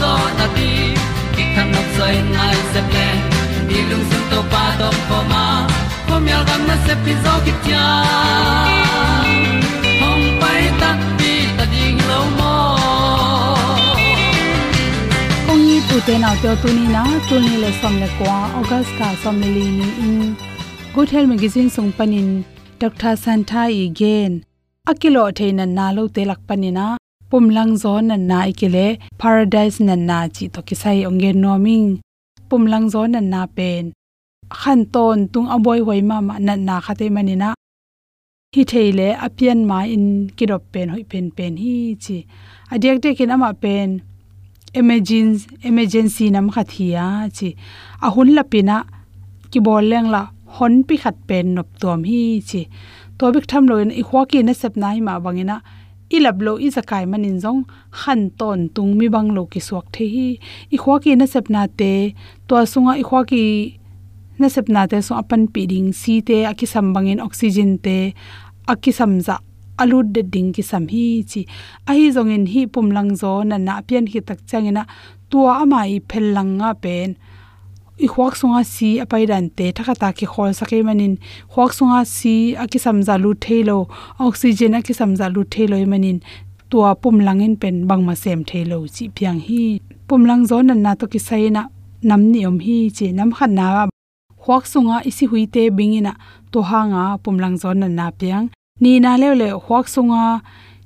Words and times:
zo 0.00 0.12
na 0.38 0.46
ti 0.56 0.70
ki 1.34 1.44
kan 1.54 1.66
nok 1.74 1.88
sai 1.96 2.14
nai 2.36 2.56
se 2.72 2.80
ple 2.90 3.08
ni 3.68 3.78
lung 3.90 4.04
sun 4.10 4.22
to 4.30 4.40
pa 4.52 4.64
do 4.80 4.88
ko 5.08 5.18
ma. 5.32 5.44
Ko 6.08 6.14
mi 6.24 6.30
al 6.38 6.44
gam 6.48 6.62
na 6.70 6.76
se 6.86 6.94
pi 7.04 7.12
zo 7.24 7.34
ki 7.44 7.52
tia 7.64 7.84
hong 10.02 10.26
pai 10.42 10.62
ta 10.80 10.90
pi 11.18 11.32
ta 11.58 11.64
ding 11.72 11.98
lo 12.10 12.20
mo 12.38 12.54
ong 15.52 15.62
ni 15.68 15.76
tu 15.88 15.96
te 16.08 16.14
na 16.24 16.30
to 16.42 16.50
tu 16.62 16.68
ni 16.78 16.84
na 16.96 17.02
tu 17.28 17.34
ni 17.46 17.54
le 17.62 17.70
som 17.80 17.94
le 18.02 18.08
kwa 18.18 18.36
august 18.60 18.92
ka 18.98 19.08
som 19.22 19.40
le 19.42 19.48
li 19.56 19.66
ni 19.78 19.88
in. 20.08 20.20
Good 20.94 21.08
health 21.14 21.28
magazine 21.32 21.68
sung 21.76 21.90
panin 21.98 22.28
dr 22.82 23.14
santha 23.24 23.62
again. 23.86 24.32
Akilo 24.90 25.24
theina 25.38 25.64
na 25.78 25.86
lo 25.96 26.04
te 26.14 26.22
lak 26.30 26.40
panina 26.48 26.86
pumlang 27.30 27.72
zo 27.82 27.92
na 28.08 28.16
na 28.30 28.38
ikile 28.50 28.86
paradise 29.20 29.78
na 29.86 29.94
na 30.08 30.18
chi 30.34 30.44
to 30.54 30.60
kisai 30.68 31.00
onge 31.08 31.30
noming 31.44 31.86
pumlang 32.48 32.86
zo 32.92 33.02
na 33.12 33.20
na 33.32 33.40
pen 33.56 33.84
khan 34.58 34.80
ton 34.94 35.18
tung 35.32 35.48
aboi 35.54 35.80
hoi 35.86 36.00
ma 36.10 36.16
ma 36.28 36.34
na 36.46 36.54
na 36.68 36.76
khate 36.86 37.06
manina 37.14 37.48
hi 38.54 38.62
theile 38.70 39.08
apian 39.26 39.60
ma 39.70 39.78
in 39.94 40.06
kidop 40.36 40.62
pen 40.72 40.88
hoi 40.94 41.04
pen 41.10 41.26
pen 41.36 41.52
hi 41.62 41.74
chi 42.04 42.16
adiak 42.72 42.98
de 43.02 43.10
kin 43.18 43.34
ama 43.34 43.50
pen 43.62 43.88
emergency 44.80 45.46
emergency 45.68 46.26
nam 46.34 46.46
khathia 46.54 47.06
chi 47.36 47.48
ahun 48.06 48.28
lapina 48.36 48.76
ki 49.50 49.58
bol 49.66 49.84
leng 49.92 50.08
la 50.14 50.22
hon 50.56 50.74
pi 50.88 50.94
khat 51.02 51.16
pen 51.28 51.46
nop 51.56 51.68
tom 51.82 52.00
hi 52.10 52.22
chi 52.48 52.62
to 53.18 53.24
bik 53.34 53.46
tham 53.50 53.64
loin 53.70 53.90
i 54.00 54.02
khwa 54.08 54.22
ki 54.30 54.38
na 54.46 54.52
sep 54.60 54.74
nai 54.82 54.98
ma 55.06 55.12
bangina 55.24 55.56
ilap 56.10 56.38
lo 56.46 56.52
i 56.62 56.68
zakai 56.70 57.04
manin 57.10 57.38
zong, 57.42 57.66
han 58.06 58.30
ton 58.38 58.68
tung 58.74 58.94
mi 58.98 59.08
bang 59.08 59.34
lo 59.36 59.46
ki 59.46 59.60
suak 59.60 59.86
the 59.94 60.04
hi. 60.14 60.28
I 60.74 60.76
khwa 60.78 61.02
ki 61.02 61.16
na 61.16 61.26
sep 61.26 61.50
na 61.50 61.66
te 61.66 62.14
to 62.48 62.54
sunga 62.72 62.92
i 63.02 63.04
khwa 63.08 63.26
ki 63.30 63.42
na 64.38 64.48
sep 64.48 64.68
na 64.68 64.86
te 64.86 65.02
so 65.02 65.14
apan 65.18 65.42
pi 65.52 65.66
ding 65.66 65.90
si 65.92 66.20
te 66.28 66.44
aki 66.52 66.66
sam 66.66 66.94
bangin 66.94 67.20
oxygen 67.26 67.78
te 67.84 68.14
aki 68.68 68.92
samza 68.98 69.36
alu 69.82 69.98
de 70.14 70.22
ding 70.22 70.50
ki 70.54 70.62
sam 70.62 70.86
hi 70.92 71.06
chi. 71.30 71.42
A 71.88 71.92
hi 71.98 72.06
zong 72.16 72.30
in 72.36 72.46
hi 72.52 72.66
pum 72.66 72.90
lang 72.96 73.10
zo 73.22 73.42
na 73.42 73.56
na 73.58 73.82
pian 73.86 74.06
hi 74.12 74.20
tak 74.28 74.40
changena 74.48 74.82
tua 75.30 75.52
ama 75.62 75.80
i 75.90 75.98
phel 76.08 76.26
lang 76.36 76.50
nga 76.58 76.70
pen 76.82 77.18
i 78.04 78.06
khwak 78.12 78.34
sunga 78.40 78.60
si 78.74 78.88
apai 79.04 79.24
ran 79.30 79.46
te 79.56 79.66
thaka 79.76 79.94
ta 80.00 80.08
ki 80.18 80.26
khol 80.32 80.50
sake 80.58 80.78
manin 80.86 81.14
khwak 81.52 81.70
sunga 81.78 82.00
si 82.16 82.34
aki 82.62 82.78
samza 82.84 83.14
lu 83.22 83.30
thelo, 83.44 83.78
oxygen 84.26 84.76
aki 84.78 84.92
samza 84.98 85.26
lu 85.34 85.42
thelo 85.52 85.76
manin 85.92 86.18
tua 86.70 86.90
pum 87.02 87.16
langin 87.26 87.54
pen 87.62 87.76
bangma 87.88 88.14
sem 88.22 88.40
thelo 88.50 88.78
chi 88.94 89.04
piang 89.16 89.40
hi. 89.46 89.62
Pum 90.08 90.22
lang 90.28 90.42
zon 90.50 90.66
nan 90.68 90.80
na 90.84 90.92
to 91.00 91.06
ki 91.12 91.20
sai 91.28 91.48
na 91.56 91.62
nam 92.08 92.22
ni 92.32 92.40
om 92.48 92.58
hi 92.66 92.76
che 92.96 93.06
nam 93.18 93.30
khan 93.36 93.52
na. 93.58 93.66
Khwak 94.42 94.64
sunga 94.72 94.96
isi 95.08 95.24
hui 95.30 95.42
te 95.54 95.62
bingina 95.76 96.12
to 96.52 96.58
hanga 96.70 97.02
pum 97.22 97.36
lang 97.42 97.56
zon 97.62 97.76
nan 97.82 97.92
na 97.98 98.06
piang 98.18 98.46
ni 98.82 98.92
na 99.04 99.12
le 99.20 99.28
le 99.40 99.48
khwak 99.64 99.86
sunga 99.94 100.22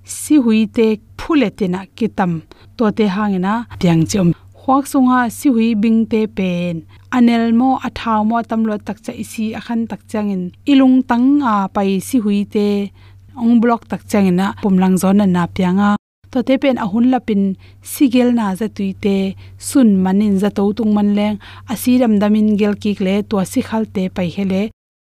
si 0.04 0.34
hui 0.44 0.60
te 0.76 0.86
phule 1.18 1.48
te 1.58 1.66
na 1.74 1.80
kitam. 1.96 2.32
To 2.76 2.84
te 2.98 3.04
hangena 3.14 3.54
piang 3.80 4.02
chom 4.10 4.28
khwak 4.60 4.84
sunga 4.92 5.18
si 5.38 5.48
hui 5.54 5.68
bing 5.82 6.00
te 6.10 6.20
pen 6.36 6.76
anel 7.16 7.44
mo 7.60 7.68
athaw 7.86 8.20
mo 8.28 8.36
tamlo 8.50 8.74
tak 8.86 8.98
cha 9.04 9.12
isi 9.22 9.44
akhan 9.58 9.80
tak 9.90 10.02
changin. 10.10 10.42
Ilung 10.70 10.96
tang, 11.08 11.42
a, 11.42 11.68
pai 11.74 12.00
si 12.06 12.16
hui 12.24 12.44
te, 12.54 12.68
ong 13.36 13.60
block 13.62 13.82
tak 13.90 14.02
changina 14.10 14.46
pumlang 14.62 14.96
zon 15.02 15.22
na 15.34 15.46
pianga 15.46 15.90
to 16.30 16.38
te 16.46 16.54
pen 16.62 16.78
ahun 16.84 17.10
lapin 17.12 17.42
sigel 17.92 18.28
na 18.38 18.54
za 18.58 18.66
tuite 18.76 19.34
sun 19.58 19.88
manin 20.04 20.38
za 20.42 20.50
to 20.56 20.64
tung 20.76 20.92
man 20.96 21.10
leng 21.18 21.36
asiram 21.72 22.14
damin 22.22 22.48
gel 22.60 22.74
ki 22.82 22.92
kle 22.98 23.14
to 23.30 23.36
si 23.52 23.60
khal 23.68 23.84
te 23.94 24.02
pai 24.16 24.28
hele 24.36 24.62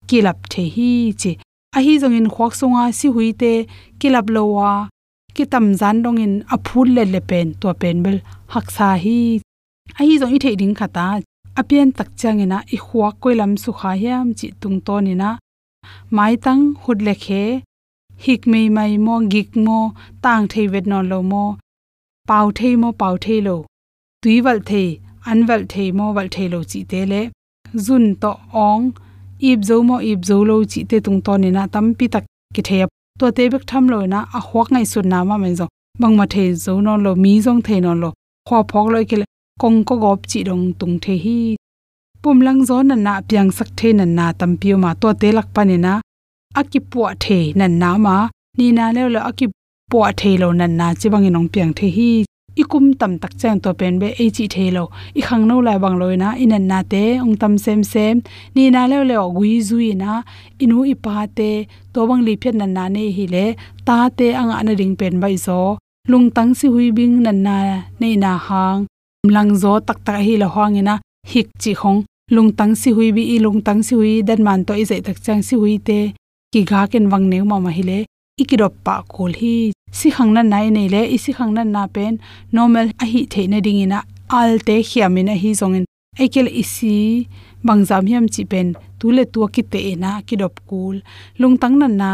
kilap 0.10 0.38
the 0.52 0.64
hi 0.76 0.92
chi. 1.22 1.32
A 1.78 1.80
hi 1.86 1.94
zongin 2.02 2.28
khwak 2.34 2.54
sunga 2.60 2.84
si 3.00 3.08
huite 3.16 3.54
kilap 4.00 4.28
lowa 4.36 4.72
kitam 5.36 5.66
zan 5.80 5.98
dongin 6.04 6.34
aphul 6.56 6.88
le 6.96 7.04
le 7.14 7.22
pen 7.30 7.48
to 7.60 7.68
pen 7.82 7.98
bel 8.04 8.18
haksa 8.54 8.90
hi. 9.04 9.20
A 10.00 10.02
hi 10.08 10.14
zong 10.22 10.34
i 10.36 10.40
the 10.44 10.56
ding 10.62 10.76
khata 10.80 11.06
apian 11.60 11.90
tak 11.98 12.10
changena 12.20 12.58
i 12.76 12.78
khwa 12.86 13.10
koilam 13.22 13.54
su 13.64 13.72
kha 13.80 13.92
hiam 14.02 14.28
chi 14.38 14.48
tung 14.62 14.78
to 14.86 14.96
ni 15.06 15.14
na 15.22 15.30
mai 16.16 16.34
tang 16.46 16.64
hut 16.84 17.00
le 17.08 17.14
khe 17.26 17.44
hik 18.18 18.48
mei 18.48 18.70
mai 18.70 18.98
mo, 18.98 19.20
gik 19.32 19.56
mo, 19.66 19.80
tang 20.22 20.48
thei 20.48 20.68
vet 20.68 20.86
no 20.88 21.02
lo 21.02 21.22
mo, 21.22 21.58
pau 22.28 22.52
thei 22.58 22.76
mo, 22.76 22.92
pau 22.92 23.18
thei 23.18 23.42
lo. 23.42 23.66
Tui 24.22 24.42
wal 24.42 24.60
thei, 24.70 25.00
an 25.26 25.46
wal 25.48 25.64
thei 25.70 25.92
mo 25.92 26.06
wal 26.16 26.28
thei 26.32 26.48
lo 26.54 26.60
chi 26.72 26.84
te 26.92 27.06
le. 27.06 27.22
Zun 27.86 28.16
to 28.22 28.32
ong, 28.54 28.84
ip 29.50 29.60
zo 29.70 29.84
mo, 29.84 29.98
ip 30.12 30.20
zo 30.30 30.44
lo 30.50 30.56
chi 30.72 30.84
te 30.90 31.00
tung 31.00 31.22
to 31.26 31.38
ni 31.38 31.50
na 31.52 31.68
tam 31.74 31.94
pi 31.98 32.06
tak 32.14 32.24
ki 32.56 32.62
thei 32.68 32.86
to 33.20 33.32
te 33.38 33.44
bek 33.54 33.64
tham 33.70 33.86
lo 33.94 34.00
na 34.14 34.20
a 34.38 34.40
hwak 34.48 34.68
ngai 34.74 34.86
su 34.92 35.00
na 35.02 35.24
ma 35.30 35.36
men 35.44 35.56
zo. 35.60 35.66
Bang 36.00 36.16
ma 36.20 36.26
thei 36.34 36.48
zo 36.66 36.74
no 36.86 36.94
lo, 37.06 37.12
mi 37.24 37.32
zong 37.46 37.62
thei 37.68 37.80
no 37.86 37.94
lo. 38.02 38.10
Kho 38.48 38.58
phok 38.72 38.88
lo 38.94 39.00
ke 39.10 39.16
kong 39.62 39.84
ko 39.88 39.96
gop 40.04 40.20
chi 40.30 40.40
dong 40.48 40.66
tung 40.80 40.96
the 41.04 41.14
hi. 41.24 41.56
Pum 42.22 42.38
lang 42.46 42.66
zo 42.66 42.82
na 42.82 42.96
na 42.96 43.14
piang 43.28 43.52
sak 43.58 43.70
the 43.80 43.90
na 43.94 44.06
na 44.18 44.26
tam 44.40 44.52
pi 44.60 44.74
ma 44.84 44.94
to 45.02 45.14
te 45.22 45.32
lak 45.38 45.48
pa 45.56 45.62
ni 45.70 45.78
na. 45.86 45.94
Aki 46.60 46.80
po 46.92 47.02
the 47.24 47.40
na 47.60 47.66
na 47.68 47.90
ma. 48.06 48.18
Ni 48.58 48.72
na 48.78 48.86
le 48.96 49.04
lo 49.14 49.20
aki 49.30 49.46
po 49.92 50.00
the 50.20 50.32
lo 50.42 50.48
na 50.60 50.66
na 50.80 50.88
chi 51.00 51.08
bang 51.14 51.26
inong 51.30 51.50
piang 51.54 51.74
the 51.80 51.88
hi. 51.98 52.12
Ikum 52.62 52.86
tam 53.00 53.20
tak 53.22 53.34
chang 53.40 53.60
to 53.64 53.70
pen 53.80 54.00
be 54.02 54.08
e 54.24 54.26
chi 54.36 54.46
the 54.54 54.66
lo. 54.76 54.84
I 55.20 55.22
khang 55.22 55.44
no 55.50 55.56
la 55.68 55.74
bang 55.84 55.98
loi 56.02 56.16
na. 56.24 56.30
In 56.44 56.54
na 56.68 56.80
te, 56.92 57.04
ong 57.24 57.36
tam 57.42 57.54
sem 57.64 57.84
sem. 57.84 58.16
Ni 58.56 58.64
na 58.76 58.82
le 58.92 58.98
le 59.10 59.16
gui 59.38 59.62
zui 59.68 59.90
na. 60.02 60.12
Inu 60.64 60.78
i 60.94 60.96
pa 61.06 61.28
te. 61.38 61.52
To 61.94 62.00
bang 62.10 62.22
li 62.28 62.34
phet 62.42 62.56
na 62.60 62.66
na 62.66 62.84
ne 62.96 63.04
hi 63.18 63.26
le. 63.36 63.46
Ta 63.88 63.98
te 64.18 64.28
anga 64.40 64.58
na 64.66 64.74
ring 64.80 64.96
pen 65.00 65.16
bai 65.22 65.36
zo. 65.46 65.78
Lung 66.12 66.28
tang 66.36 66.52
si 66.58 66.68
hui 66.74 66.88
bing 66.98 67.16
na 67.26 67.32
na 67.46 67.58
nei 68.00 68.16
na 68.24 68.32
hang 68.48 68.88
lang 69.24 69.56
zo 69.62 69.80
tak 69.80 70.00
tak 70.06 70.20
hi 70.26 70.34
la 70.38 70.48
hwang 70.54 70.76
ina, 70.82 70.96
hik 71.32 71.48
chi 71.62 71.74
khong 71.74 72.00
lung 72.36 72.52
tang 72.58 72.76
si 72.76 72.92
hui 72.92 73.12
bi 73.16 73.24
i 73.36 73.38
lung 73.40 73.62
tang 73.62 73.82
si 73.88 73.96
hui 73.96 74.22
dan 74.28 74.44
man 74.44 74.66
to 74.66 74.74
i 74.74 74.84
zai 74.90 75.02
tak 75.02 75.18
chang 75.26 75.42
si 75.48 75.56
hui 75.56 75.78
te. 75.88 76.00
Ki 76.52 76.62
ga 76.70 76.88
ken 76.92 77.10
wang 77.12 77.26
ne 77.32 77.38
ma 77.50 77.58
ma 77.60 77.72
hi 77.78 77.84
le 77.90 78.00
ikirop 78.42 78.74
pa 78.86 78.96
kol 79.14 79.34
hi. 79.42 79.56
Si 79.98 80.08
khangna 80.16 80.42
nai 80.44 80.68
nei 80.76 80.88
le 80.94 81.02
isi 81.16 81.32
khangna 81.38 81.64
na 81.64 81.84
pen. 81.96 82.14
Normal 82.56 82.88
a 83.04 83.06
hi 83.12 83.22
theina 83.34 83.58
ding 83.66 83.82
ina, 83.86 84.00
al 84.40 84.60
te 84.68 84.76
khiamina 84.90 85.34
hi 85.42 85.50
zongin 85.60 85.86
ekel 86.24 86.48
isi 86.62 87.28
bangjam 87.66 88.04
hiam 88.10 88.26
chi 88.34 88.44
pen 88.52 88.68
tule 89.00 89.24
tu 89.34 89.40
ki 89.56 89.64
te 89.72 89.80
na 90.04 90.12
ki 90.28 90.36
dop 90.42 90.56
kul. 90.70 90.96
Lungtang 91.40 91.76
na 91.82 91.88
na, 92.02 92.12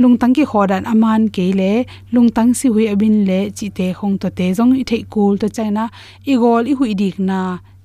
lungtang 0.00 0.34
ki 0.36 0.44
khodan 0.50 0.84
aman 0.92 1.22
ke 1.34 1.46
le, 1.60 1.72
lungtang 2.14 2.50
si 2.58 2.68
hui 2.74 2.84
abin 2.92 3.16
le 3.28 3.40
chi 3.56 3.66
te 3.78 3.86
khong 3.98 4.16
to 4.22 4.28
te 4.38 4.46
zong 4.58 4.72
i 4.80 4.84
thei 4.90 5.02
kul 5.12 5.34
to 5.40 5.46
chaina 5.56 5.84
i 6.32 6.34
gol 6.42 6.64
i 6.72 6.74
hui 6.78 6.92
dik 7.00 7.16
na, 7.28 7.40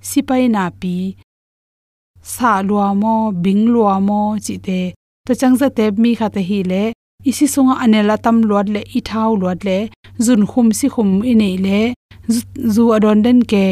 sipai 0.09 0.43
na 0.55 0.63
pi. 0.81 0.95
Sa 2.33 2.51
lua 2.67 2.87
mo, 3.01 3.15
bing 3.43 3.63
lua 3.73 3.95
mo 4.07 4.21
chi 4.45 4.55
te, 4.67 4.81
to 5.25 5.31
changza 5.39 5.67
te 5.77 5.85
mi 6.01 6.11
kha 6.19 6.27
te 6.35 6.41
hi 6.49 6.59
le. 6.71 6.83
Isi 7.29 7.45
sunga 7.53 7.75
anela 7.83 8.15
tam 8.25 8.37
luat 8.49 8.67
le, 8.73 8.81
i 8.97 8.99
thau 9.09 9.31
luat 9.41 9.59
le. 9.67 9.77
Zun 10.25 10.41
khum 10.49 10.67
si 10.77 10.87
khum 10.93 11.09
i 11.31 11.33
nei 11.41 11.55
le. 11.65 11.79
Zu 12.73 12.83
adon 12.95 13.19
den 13.25 13.39
ke, 13.51 13.65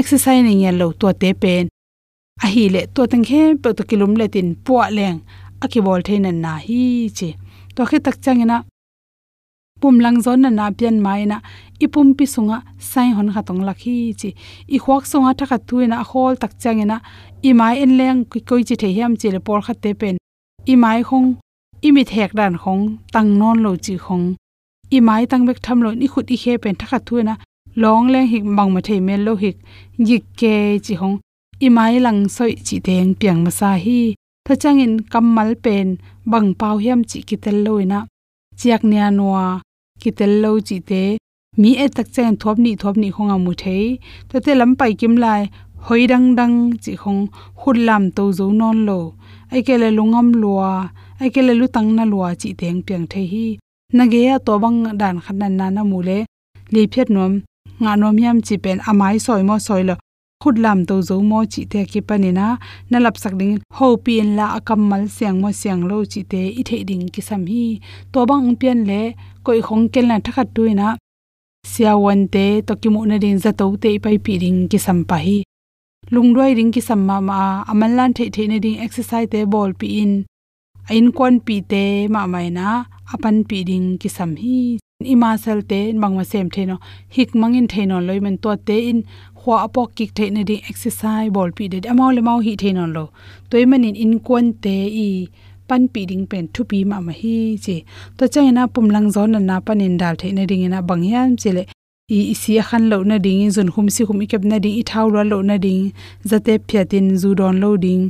exercise 0.00 0.42
ni 0.46 0.54
ya 0.64 0.70
lo 0.80 0.86
to 1.00 1.08
te 1.20 1.30
pen 1.42 1.64
a 2.44 2.46
hi 2.52 2.64
le 2.74 2.80
to 2.94 3.06
tang 3.10 3.24
he 3.30 3.42
pe 3.62 3.68
to 3.76 3.82
kilum 3.90 4.12
le 4.20 4.26
tin 4.34 4.48
puwa 4.64 4.84
leng. 4.96 5.20
A 5.62 5.66
ki 5.72 5.80
bol 5.86 6.02
thein 6.06 6.26
na 6.44 6.52
hi 6.66 7.10
che 7.18 7.28
to 7.74 7.82
khe 7.88 7.98
tak 8.06 8.16
changena 8.24 8.58
pum 9.80 9.96
lang 10.04 10.18
zon 10.24 10.40
na 10.42 10.50
na 10.58 10.70
pian 10.78 10.96
mai 11.06 11.24
na. 11.24 11.38
Ipum 11.84 12.08
pi 12.18 12.24
sunga, 12.34 12.58
sai 12.90 13.10
hon 13.16 13.28
kha 13.34 13.42
tong 13.48 13.62
lakhi 13.68 13.96
chi. 14.20 14.30
I 14.74 14.78
khwak 14.84 15.04
sunga 15.10 15.30
thakha 15.38 15.58
tuina 15.68 15.98
hol 16.10 16.34
tak 16.42 16.52
changena 16.62 16.96
i 17.48 17.52
mai 17.60 17.74
en 17.84 17.92
leng 17.98 18.20
ki 18.30 18.40
koi 18.48 18.62
chi 18.68 18.74
the 18.80 18.88
hiam 18.96 19.12
chi 19.20 19.28
le 19.34 19.40
por 19.46 19.60
kha 19.66 19.74
te 19.82 19.90
pen. 20.00 20.16
I 20.72 20.74
mai 20.82 21.00
khong, 21.08 21.28
i 21.86 21.88
mi 21.94 22.02
thek 22.04 22.30
dan 22.38 22.54
khong, 22.62 22.84
tang 23.12 23.30
non 23.38 23.56
lo 23.64 23.70
chi 23.84 23.94
khong. 24.04 24.26
I 24.96 24.98
mai 25.08 25.22
tang 25.30 25.44
bek 25.48 25.58
tham 25.64 25.78
lo 25.84 25.90
ni 26.00 26.06
khut 26.12 26.30
i 26.34 26.36
khe 26.42 26.52
pen 26.62 26.74
thakha 26.80 26.98
thuina 27.06 27.34
long 27.82 28.04
leng 28.12 28.28
hik 28.32 28.44
mang 28.56 28.70
ma 28.74 28.80
thei 28.86 29.00
mel 29.00 29.20
lo 29.26 29.32
hik. 29.42 29.56
Yik 30.08 30.24
ke 30.40 30.54
chi 30.84 30.94
hong 31.00 31.16
imai 31.66 31.94
lang 32.04 32.20
soi 32.28 32.52
chi 32.66 32.76
teng 32.86 33.14
piang 33.18 33.40
ma 33.44 33.50
sa 33.50 33.70
hi. 33.84 34.00
Tha 34.46 34.54
changin 34.62 34.94
kammal 35.12 35.50
pen, 35.64 35.88
bang 36.30 36.48
pau 36.60 36.76
hiam 36.82 37.00
chi 37.10 37.18
kitel 37.28 37.58
loina 37.66 37.98
chiak 38.58 38.82
nia 38.90 39.06
noa, 39.18 39.46
kitel 40.02 40.32
lo 40.42 40.50
chi 40.68 40.78
te. 40.88 41.02
Mi 41.60 41.70
e 41.84 41.86
tak 41.96 42.08
chen 42.14 42.36
thop 42.40 42.56
ni 42.64 42.72
thop 42.80 42.96
ni 43.02 43.08
khonga 43.14 43.36
mu 43.44 43.52
thei. 43.62 43.84
To 44.28 44.36
te 44.44 44.52
lam 44.60 44.72
pai 44.78 44.92
kim 45.00 45.14
lai, 45.24 45.42
hoi 45.86 46.02
dang 46.10 46.26
dang 46.38 46.56
chi 46.82 46.92
khong 47.02 47.20
khut 47.60 47.76
lam 47.88 48.04
to 48.16 48.24
zo 48.38 48.46
non 48.60 48.78
lo. 48.88 48.98
Ai 49.52 49.60
ke 49.66 49.74
le 49.82 49.88
lungam 49.98 50.28
lua, 50.42 50.72
ai 51.20 51.28
ke 51.34 51.40
le 51.48 51.54
lu 51.60 51.66
tang 51.74 51.88
na 51.96 52.04
lua 52.12 52.28
chi 52.40 52.50
teng 52.60 52.78
piang 52.86 53.06
thei 53.12 53.26
hi. 53.32 53.46
Na 53.96 54.04
ge 54.12 54.20
ya 54.28 54.36
to 54.46 54.52
bang 54.62 54.78
dan 55.00 55.16
khan 55.24 55.38
na 55.58 55.66
na 55.76 55.82
mu 55.90 55.98
le. 56.08 56.18
Li 56.72 56.82
phet 56.92 57.08
nom 57.16 57.32
nga 57.82 57.92
nom 58.00 58.16
yam 58.24 58.38
chi 58.46 58.56
pen 58.64 58.78
amai 58.90 59.16
soi 59.26 59.42
mo 59.48 59.56
soi 59.66 59.82
lo 59.88 59.94
khut 60.42 60.56
lam 60.64 60.78
to 60.88 60.96
zo 61.08 61.16
mo 61.30 61.38
chi 61.52 61.62
te 61.72 61.80
ki 61.92 62.00
panina 62.08 62.46
na 62.90 62.98
lap 63.04 63.16
sak 63.22 63.34
ding, 63.40 63.54
ho 63.76 63.86
pin 64.04 64.28
la 64.38 64.46
akam 64.58 64.80
mal 64.90 65.04
siang 65.16 65.36
mo 65.42 65.50
siang 65.60 65.82
lo 65.90 65.96
chi 66.12 66.20
te 66.32 66.42
i 66.60 66.62
the 66.68 66.76
ding 66.88 67.04
ki 67.14 67.22
sam 67.28 67.42
hi. 67.50 67.64
To 68.12 68.18
bang 68.30 68.48
pian 68.60 68.78
le, 68.90 69.02
koi 69.44 69.60
khong 69.66 69.84
kel 69.92 70.06
na 70.10 70.16
thakat 70.24 70.48
tuina. 70.54 70.88
Sia 71.72 71.92
wan 72.04 72.20
te, 72.34 72.46
to 72.66 72.72
ki 72.80 72.88
mu 72.94 73.00
na 73.10 73.16
din 73.24 73.38
za 73.42 73.50
to 73.60 73.64
te 73.82 73.90
pai 74.04 74.16
pi 74.24 74.34
ding 74.42 74.60
ki 74.70 74.78
sam 74.86 74.98
pa 75.08 75.16
hi. 75.26 75.38
Lung 76.14 76.30
roi 76.36 76.52
ring 76.58 76.72
ki 76.74 76.82
sam 76.88 77.00
ma 77.08 77.16
ma 77.28 77.38
amal 77.70 77.92
lan 77.98 78.10
the 78.16 78.24
the 78.34 78.44
na 78.50 78.58
ding 78.64 78.78
exercise 78.84 79.28
te 79.32 79.40
ball 79.52 79.72
pi 79.80 79.88
in. 80.02 80.12
Ain 80.90 81.06
kon 81.16 81.34
pi 81.46 81.56
te 81.70 81.82
ma 82.14 82.22
mai 82.32 82.48
na, 82.58 82.68
apan 83.12 83.36
pi 83.48 83.58
ding 83.68 83.88
ki 84.00 84.08
sam 84.16 84.30
hi. 84.42 84.58
Ima 85.12 85.38
sel 85.38 85.60
te 85.70 85.92
mangma 86.02 86.24
sem 86.26 86.48
the 86.54 86.62
no, 86.66 86.76
hik 87.14 87.30
mangin 87.40 87.68
the 87.72 87.86
no 87.86 88.00
loi 88.00 88.18
men 88.20 88.36
to 88.42 88.56
te 88.56 88.76
in 88.90 88.98
hwa 89.40 89.56
apok 89.66 89.88
kik 89.96 90.10
the 90.16 90.24
na 90.36 90.42
ding 90.48 90.62
exercise 90.70 91.30
ball 91.34 91.50
pi 91.56 91.64
de 91.72 91.78
amau 91.92 92.10
le 92.16 92.22
mau 92.28 92.38
hi 92.46 92.52
the 92.62 92.70
non 92.76 92.90
lo 92.96 93.04
toy 93.50 93.64
manin 93.70 93.96
in 94.04 94.14
kon 94.26 94.46
te 94.64 94.76
i 95.06 95.08
pan 95.68 95.82
pi 95.92 96.00
ding 96.10 96.24
pen 96.30 96.44
thu 96.54 96.62
pi 96.70 96.78
ma 96.90 96.98
ma 97.06 97.12
hi 97.20 97.34
che 97.64 97.76
to 98.16 98.24
chang 98.32 98.50
na 98.56 98.62
pum 98.74 98.86
lang 98.94 99.08
zon 99.14 99.36
na 99.48 99.56
panin 99.66 99.94
dal 100.00 100.14
the 100.20 100.28
na 100.36 100.44
ding 100.50 100.64
na 100.74 100.78
bang 100.80 100.86
bangyan 100.88 101.28
chele 101.42 101.62
i 102.16 102.18
isi 102.32 102.52
khan 102.68 102.84
lo 102.90 102.98
na 103.10 103.16
ding 103.24 103.40
in 103.44 103.50
zun 103.56 103.68
khum 103.74 103.86
si 103.94 104.02
khum 104.08 104.18
ikep 104.24 104.42
na 104.50 104.56
ding 104.64 104.76
i 104.80 104.82
thaw 104.90 105.06
lo 105.32 105.38
na 105.50 105.56
ding 105.64 105.82
zate 106.30 106.54
phyatin 106.68 107.06
zu 107.20 107.30
don 107.40 107.56
lo 107.62 107.70
ding 107.84 108.04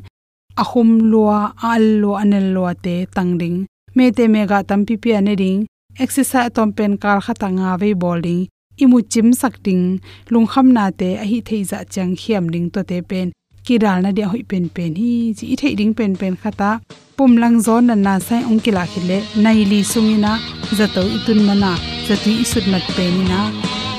ahum 0.62 0.90
lua 1.11 1.38
al 1.70 1.85
lo 2.02 2.11
anel 2.23 2.47
lo 2.54 2.62
te 2.85 2.94
tang 3.16 3.32
ding 3.40 3.56
me 3.97 4.04
te 4.16 4.25
me 4.32 4.40
ga 4.50 4.58
tam 4.68 4.80
pi 4.87 4.94
pi 5.02 5.11
ane 5.18 5.35
ding 5.42 5.58
exercise 6.04 6.50
tom 6.56 6.68
pen 6.76 6.92
kar 7.02 7.18
khata 7.25 7.49
nga 7.56 7.70
ve 7.80 7.90
bowling 8.02 8.42
imu 8.85 8.99
chim 9.12 9.28
sak 9.40 9.54
ding 9.66 9.85
lung 10.32 10.47
kham 10.52 10.66
na 10.76 10.85
te 11.00 11.08
a 11.23 11.25
hi 11.30 11.38
thei 11.49 11.62
za 11.70 11.78
chang 11.94 12.12
khiam 12.20 12.44
ding 12.52 12.66
to 12.75 12.80
te 12.90 12.99
pen. 13.11 13.28
Ki 13.64 13.75
dal 13.82 13.99
na 14.04 14.11
dia 14.16 14.26
hoi 14.32 14.42
pen 14.50 14.64
pen 14.76 14.92
hi, 15.00 15.12
chi 15.38 15.44
i 15.54 15.56
thei 15.61 15.75
ding 15.80 15.92
pen 15.99 16.12
pen 16.20 16.35
khata. 16.42 16.70
Pum 17.16 17.32
lang 17.42 17.56
zon 17.66 17.82
na 17.88 17.94
na 18.06 18.14
sai 18.26 18.40
ong 18.50 18.61
ki 18.64 18.70
la 18.78 18.85
khile 18.92 19.18
nai 19.44 19.58
li 19.70 19.80
sungina 19.92 20.32
zato 20.78 21.02
itun 21.16 21.40
mana 21.49 21.73
zati 22.06 22.32
isut 22.44 22.64
mat 22.73 22.85
pe 22.97 23.04
ni 23.16 23.25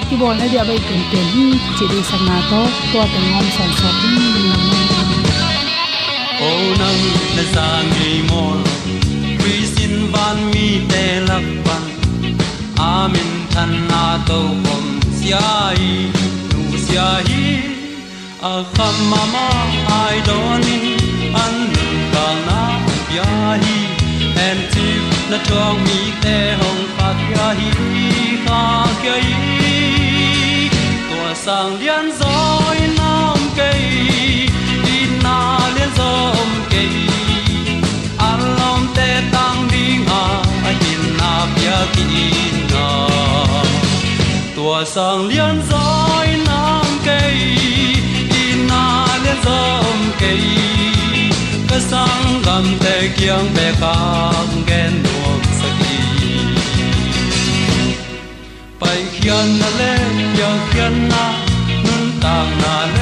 ki 0.09 0.15
bol 0.21 0.35
na 0.39 0.45
dia 0.51 0.63
bai 0.69 0.79
pen 0.87 1.01
pen 1.11 1.25
hi, 1.33 1.45
chi 1.77 1.85
de 1.91 1.99
sang 2.09 2.25
na 2.29 2.37
to 2.49 2.61
to 2.91 3.01
ta 3.13 3.19
ngom 3.29 3.47
san 3.55 3.71
so 3.79 3.89
pi 3.99 4.11
nam 4.49 4.63
o 6.47 6.51
nang 6.81 7.01
na 7.35 7.43
sa 7.53 7.67
mi 7.91 8.09
mo 8.29 8.43
pri 9.39 9.57
sin 9.73 9.95
ban 10.13 10.37
mi 10.51 10.67
te 10.89 11.03
lak 11.27 11.45
ban 11.65 11.83
amen 12.93 13.38
than 13.53 13.71
na 13.87 14.03
to 14.27 14.39
om 14.73 14.85
sia 15.17 15.49
nu 16.53 16.77
sia 16.85 17.09
a 18.41 18.51
à, 18.51 18.53
kham 18.75 18.95
mama 19.11 19.47
ai 20.01 20.17
donin 20.27 20.85
an 21.43 21.55
ta 22.13 22.27
na 22.47 22.59
ya 23.17 23.29
hi. 23.63 23.77
And 24.47 24.61
to 24.73 24.87
na 25.31 25.37
trong 25.47 25.77
mi 25.85 25.99
te 26.23 26.37
hong 26.59 26.83
fa 26.95 27.09
ya 27.33 27.47
hi 27.59 27.69
kha 28.45 28.63
ke 29.03 29.15
hi. 29.27 29.77
Tua 31.07 31.31
sang 31.43 31.73
lian 31.79 32.07
tua 44.79 44.85
sang 44.85 45.27
liên 45.27 45.61
dõi 45.69 46.27
nam 46.45 46.85
cây 47.05 47.33
in 48.31 48.67
na 48.67 49.07
lian 49.23 49.37
zom 49.45 50.11
cây 50.19 50.39
cơ 51.69 51.79
sang 51.79 52.41
gam 52.45 52.63
te 52.79 53.09
kyang 53.17 53.47
be 53.55 53.71
ka 53.81 53.95
gen 54.67 55.03
nuam 55.03 55.41
saki 55.59 55.97
bay 58.79 59.03
khian 59.11 59.59
na 59.59 59.69
lên 59.79 60.35
ya 60.39 60.51
khian 60.71 61.09
na 61.09 61.33
nâng 61.83 62.11
tàng 62.21 62.51
na 62.61 62.85
lên 62.85 62.98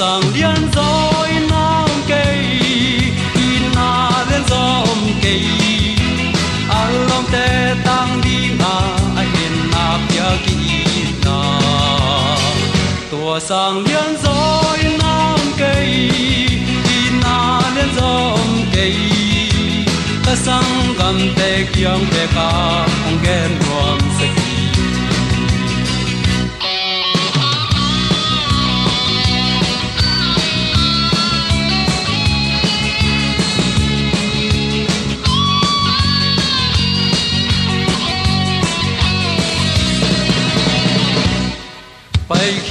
sang 0.00 0.22
liên 0.34 0.60
dõi 0.74 1.32
nam 1.48 1.88
ke 2.08 2.22
in 3.36 3.64
na 3.74 3.88
liên 4.30 4.44
dõm 4.50 5.00
cây. 5.22 5.42
Alom 6.76 7.24
te 7.32 7.74
tang 7.84 8.14
di 8.24 8.38
na 8.60 8.76
a 9.20 9.24
hin 9.32 9.58
na 9.72 9.84
pya 10.06 10.30
ki 10.46 10.56
na 11.24 11.40
tua 13.10 13.40
sang 13.48 13.84
liên 13.88 14.16
dõi 14.24 14.96
nam 15.02 15.52
ke 15.60 15.74
in 16.96 17.20
na 17.26 17.36
liên 17.74 17.92
dõm 18.00 18.56
ke 18.72 18.88
ta 20.24 20.34
sang 20.44 20.94
gam 21.02 21.20
te 21.36 21.50
kyang 21.76 22.08
te 22.14 22.24
ka 22.34 22.50
ong 23.10 23.20
gen 23.26 23.60
rom 23.68 24.09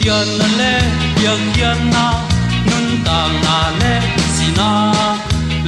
se 0.09 0.37
na 0.39 0.47
le 0.59 0.73
yang 1.23 1.45
yan 1.61 1.79
na. 1.93 2.05
Nun 2.67 2.87
ta 3.05 3.19
na 3.43 3.57
le 3.79 3.93
si 4.35 4.47
na. 4.57 4.69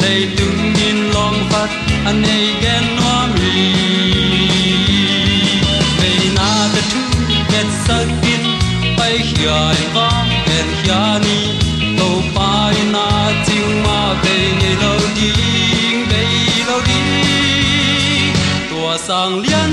Le 0.01 0.13
tung 0.36 0.63
din 0.77 1.00
long 1.13 1.38
fat 1.51 1.71
an 2.10 2.15
nei 2.25 2.48
gen 2.62 2.86
no 2.98 3.12
mi 3.33 3.51
ve 6.00 6.12
na 6.38 6.50
ta 6.74 6.81
tu 6.91 7.01
get 7.51 7.69
sakin 7.86 8.43
pai 8.98 9.15
khian 9.29 9.79
va 9.95 10.07
gen 10.48 10.67
khiani 10.81 11.39
to 11.98 12.10
pai 12.36 12.77
na 12.95 13.05
ting 13.45 13.71
ma 13.86 14.00
ve 14.24 14.38
nei 14.60 14.75
lo 14.83 14.93
ding 15.17 16.00
ve 16.10 16.24
lo 16.69 16.77
ding 16.89 18.33
tua 18.69 18.95
sang 19.07 19.36
lian 19.45 19.70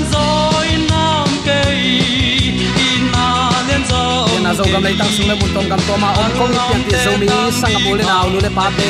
zo 4.59 4.65
gam 4.71 4.83
lai 4.83 4.95
tang 4.99 5.11
sung 5.15 5.27
le 5.29 5.35
mun 5.39 5.49
tong 5.55 5.67
gam 5.71 5.81
to 5.87 5.95
ma 6.03 6.09
om 6.21 6.31
kong 6.39 6.53
pian 6.67 6.81
ti 6.85 6.95
zo 7.05 7.11
mi 7.21 7.27
sang 7.59 7.75
a 7.77 7.79
bole 7.85 8.03
naw 8.09 8.25
lu 8.31 8.39
le 8.45 8.49
pa 8.57 8.65
te 8.77 8.89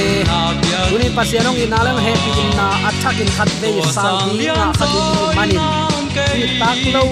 tuni 0.90 1.08
pasianong 1.18 1.62
in 1.64 1.70
na 1.74 1.80
le 1.86 1.92
he 2.06 2.14
pi 2.24 2.32
in 2.44 2.50
na 2.60 2.68
attack 2.90 3.20
in 3.24 3.30
khat 3.38 3.50
ve 3.62 3.70
sa 3.96 4.04
ti 4.24 4.48
na 4.60 4.66
khat 4.80 4.96
in 5.00 5.06
mani 5.38 5.58
ni 6.40 6.48
tak 6.62 6.80
lo 6.96 7.04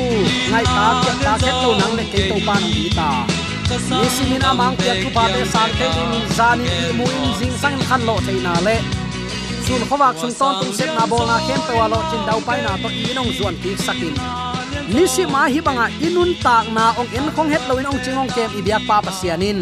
ngai 0.51 0.65
ta 0.75 0.85
ke 1.03 1.11
ta 1.25 1.33
ke 1.43 1.51
lo 1.63 1.69
nang 1.81 1.93
le 1.99 2.05
ke 2.11 2.19
to 2.29 2.37
pa 2.47 2.55
nang 2.61 2.73
ti 2.77 2.89
ta. 2.97 3.09
Ni 3.99 4.07
simin 4.15 4.45
mang 4.59 4.75
pia 4.79 4.93
tu 5.01 5.09
pa 5.17 5.23
te 5.33 5.41
sang 5.53 5.71
te 5.79 5.87
in 6.01 6.25
za 6.37 6.49
ni 6.63 6.73
mu 6.97 7.05
in 7.17 7.31
jing 7.39 7.55
sang 7.61 7.77
khan 7.87 8.01
lo 8.09 8.15
te 8.25 8.33
na 8.45 8.53
le 8.67 8.75
sun 9.65 9.81
khowak 9.89 10.15
sun 10.21 10.33
ton 10.39 10.53
tung 10.59 10.73
set 10.77 10.89
na 10.97 11.03
bol 11.11 11.23
na 11.29 11.37
kem 11.47 11.61
wa 11.79 11.85
lo 11.93 11.99
chin 12.09 12.21
dau 12.27 12.39
pai 12.47 12.59
na 12.65 12.71
to 12.81 12.89
inong 13.09 13.31
zuan 13.37 13.55
ki 13.61 13.71
sakin 13.85 14.46
nisi 14.93 15.23
ma 15.33 15.41
hi 15.53 15.59
banga 15.67 15.85
inun 16.05 16.31
tak 16.43 16.65
na 16.75 16.85
ong 16.99 17.11
en 17.17 17.27
khong 17.35 17.49
het 17.53 17.63
loin 17.69 17.89
ong 17.91 17.99
chingong 18.03 18.31
kem 18.35 18.51
ibyak 18.59 18.83
pa 18.87 18.97
pasianin 19.05 19.59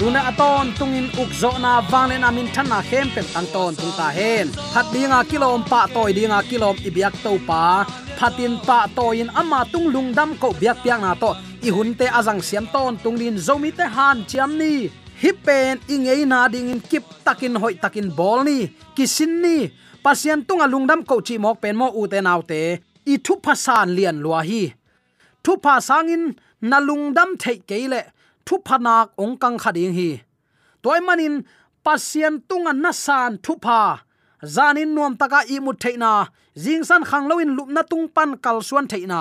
tuna 0.00 0.32
aton 0.32 0.72
tungin 0.80 1.12
ukzo 1.20 1.52
na 1.60 1.84
wangle 1.92 2.16
na 2.16 2.32
min 2.32 2.48
thana 2.54 2.68
na 2.68 2.78
khem 2.88 3.06
pen 3.14 3.26
tan 3.34 3.46
ton 3.52 3.72
tung 3.76 3.92
ta 3.98 4.08
hen. 4.18 4.46
Phat 4.72 4.86
dinga 4.92 5.20
kilom 5.30 5.60
pa 5.70 5.80
toy 5.94 6.10
dinga 6.16 6.40
kilom 6.48 6.76
ibyak 6.88 7.14
to 7.24 7.32
pa. 7.48 7.84
Phatin 8.18 8.54
pa 8.66 8.78
toin 8.96 9.28
ama 9.40 9.60
tung 9.72 9.92
lungdam 9.94 10.30
ko 10.40 10.48
biak 10.60 10.80
piang 10.82 11.04
na 11.04 11.12
to. 11.22 11.30
I 11.66 11.68
hun 11.74 11.92
te 11.98 12.06
azang 12.18 12.40
siam 12.48 12.64
ton 12.72 12.96
tunglin 13.02 13.36
zomi 13.46 13.70
te 13.78 13.84
han 13.96 14.24
chiam 14.30 14.50
ni. 14.60 14.88
Hi 15.22 15.30
pen 15.44 15.74
ingei 15.94 16.24
na 16.32 16.48
ding 16.52 16.72
in 16.72 16.80
kip 16.90 17.04
takin 17.24 17.54
hoi 17.60 17.74
takin 17.82 18.08
bol 18.18 18.40
ni. 18.48 18.58
Kisin 18.96 19.32
ni. 19.44 19.56
Pasian 20.04 20.40
tunga 20.48 20.66
lungdam 20.72 21.00
ko 21.04 21.20
chi 21.26 21.34
mok 21.44 21.60
pen 21.62 21.76
mo 21.80 21.86
u 22.00 22.08
te 22.12 22.18
naw 22.24 22.40
te 22.50 22.62
i 23.06 23.14
thu 23.24 23.34
phasan 23.44 23.88
lian 23.96 24.16
lua 24.24 24.40
hi. 24.48 24.62
Thu 25.44 25.52
pha 25.62 25.74
sangin 25.88 26.24
nalungdam 26.70 27.30
thei 27.42 27.58
keile 27.68 28.00
thu 28.46 28.56
phanak 28.66 29.06
ong 29.22 29.36
kang 29.42 29.58
khading 29.62 29.92
hi. 29.98 30.10
Toy 30.82 31.00
manin 31.06 31.34
pasien 31.84 32.34
tunga 32.48 32.72
na 32.72 32.90
san 32.92 33.38
thu 33.44 33.54
pha 33.64 33.80
zanin 34.54 34.90
nuam 34.94 35.12
taka 35.20 35.40
i 35.54 35.56
mu 35.64 35.72
theina. 35.82 36.12
Jingsan 36.62 37.02
khangloin 37.08 37.50
lupna 37.56 37.82
tung 37.90 38.08
pan 38.16 38.30
kal 38.44 38.58
suan 38.68 38.86
theina. 38.92 39.20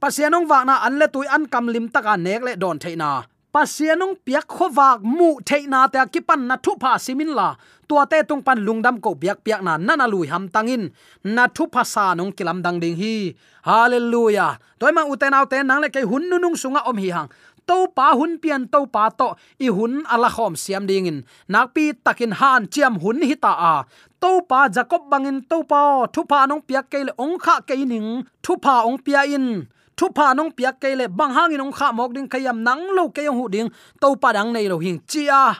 Pasianong 0.00 0.46
wa 0.50 0.64
na 0.64 0.74
anle 0.86 1.06
tui 1.14 1.26
an 1.36 1.46
kam 1.52 1.66
lim 1.74 1.86
taka 1.94 2.14
nek 2.16 2.42
le 2.46 2.52
don 2.62 2.78
theina. 2.78 3.10
Pasianong 3.54 4.14
piak 4.24 4.46
khowak 4.54 4.98
mu 5.16 5.28
theina 5.48 5.80
ta 5.92 6.04
kipan 6.12 6.40
na 6.48 6.56
thu 6.64 6.72
pha 6.82 6.98
simin 7.04 7.32
la 7.38 7.48
tua 7.88 8.04
te 8.06 8.22
tung 8.28 8.42
pan 8.46 8.58
lungdam 8.66 9.00
ko 9.00 9.14
biak 9.14 9.44
piak 9.44 9.60
na 9.62 9.76
nana 9.76 10.06
lui 10.06 10.26
ham 10.32 10.48
tangin. 10.48 10.90
Na 11.24 11.46
thu 11.46 11.64
phasa 11.72 12.14
nong 12.16 12.32
kilam 12.36 12.62
dang 12.64 12.80
ding 12.82 12.96
hi. 12.96 13.34
Hallelujah. 13.62 14.58
Toy 14.78 14.92
ma 14.92 15.02
uten 15.04 15.34
au 15.34 15.46
te 15.46 15.62
nang 15.62 15.80
le 15.80 15.88
ke 15.88 16.00
hun 16.10 16.24
nu 16.30 16.36
nung 16.38 16.56
sunga 16.56 16.80
om 16.90 16.96
hi 16.96 17.10
hang. 17.10 17.28
To 17.66 17.88
pa 17.96 18.12
hun 18.12 18.36
pian 18.42 18.68
to 18.68 18.84
pa 18.94 19.08
to, 19.08 19.32
i 19.56 19.68
hun 19.72 20.04
ala 20.04 20.28
khom 20.28 20.52
siam 20.52 20.84
ding 20.86 21.06
in. 21.06 21.18
Nak 21.48 21.72
pi 21.74 21.96
takin 22.04 22.32
han 22.40 22.68
chiam 22.68 23.00
hun 23.02 23.22
hi 23.24 23.34
ta 23.34 23.52
a. 23.56 23.74
To 24.20 24.44
pa 24.48 24.68
jacob 24.68 25.08
bangin 25.10 25.40
to 25.48 25.64
pa 25.64 26.04
thu 26.12 26.24
pa 26.28 26.44
nong 26.46 26.60
piak 26.68 26.92
ke 26.92 26.98
le 27.08 27.12
ong 27.16 27.36
kha 27.44 27.64
ke 27.68 27.74
ning. 27.92 28.24
Thu 28.44 28.52
pa 28.60 28.84
ong 28.84 28.98
pia 29.04 29.24
in. 29.36 29.64
Thu 29.96 30.06
pa 30.12 30.34
nong 30.36 30.52
piak 30.56 30.76
ke 30.82 30.90
le 30.98 31.08
bang 31.08 31.32
hang 31.36 31.52
in 31.54 31.64
ong 31.64 31.72
kha 31.72 31.88
mok 31.92 32.12
ding 32.12 32.28
khayam 32.28 32.60
nang 32.66 32.84
lo 32.96 33.08
ke 33.08 33.24
hu 33.36 33.48
ding. 33.48 33.68
To 34.00 34.08
pa 34.22 34.32
dang 34.36 34.52
nei 34.52 34.68
lo 34.68 34.76
hing 34.84 34.98
chia 35.08 35.56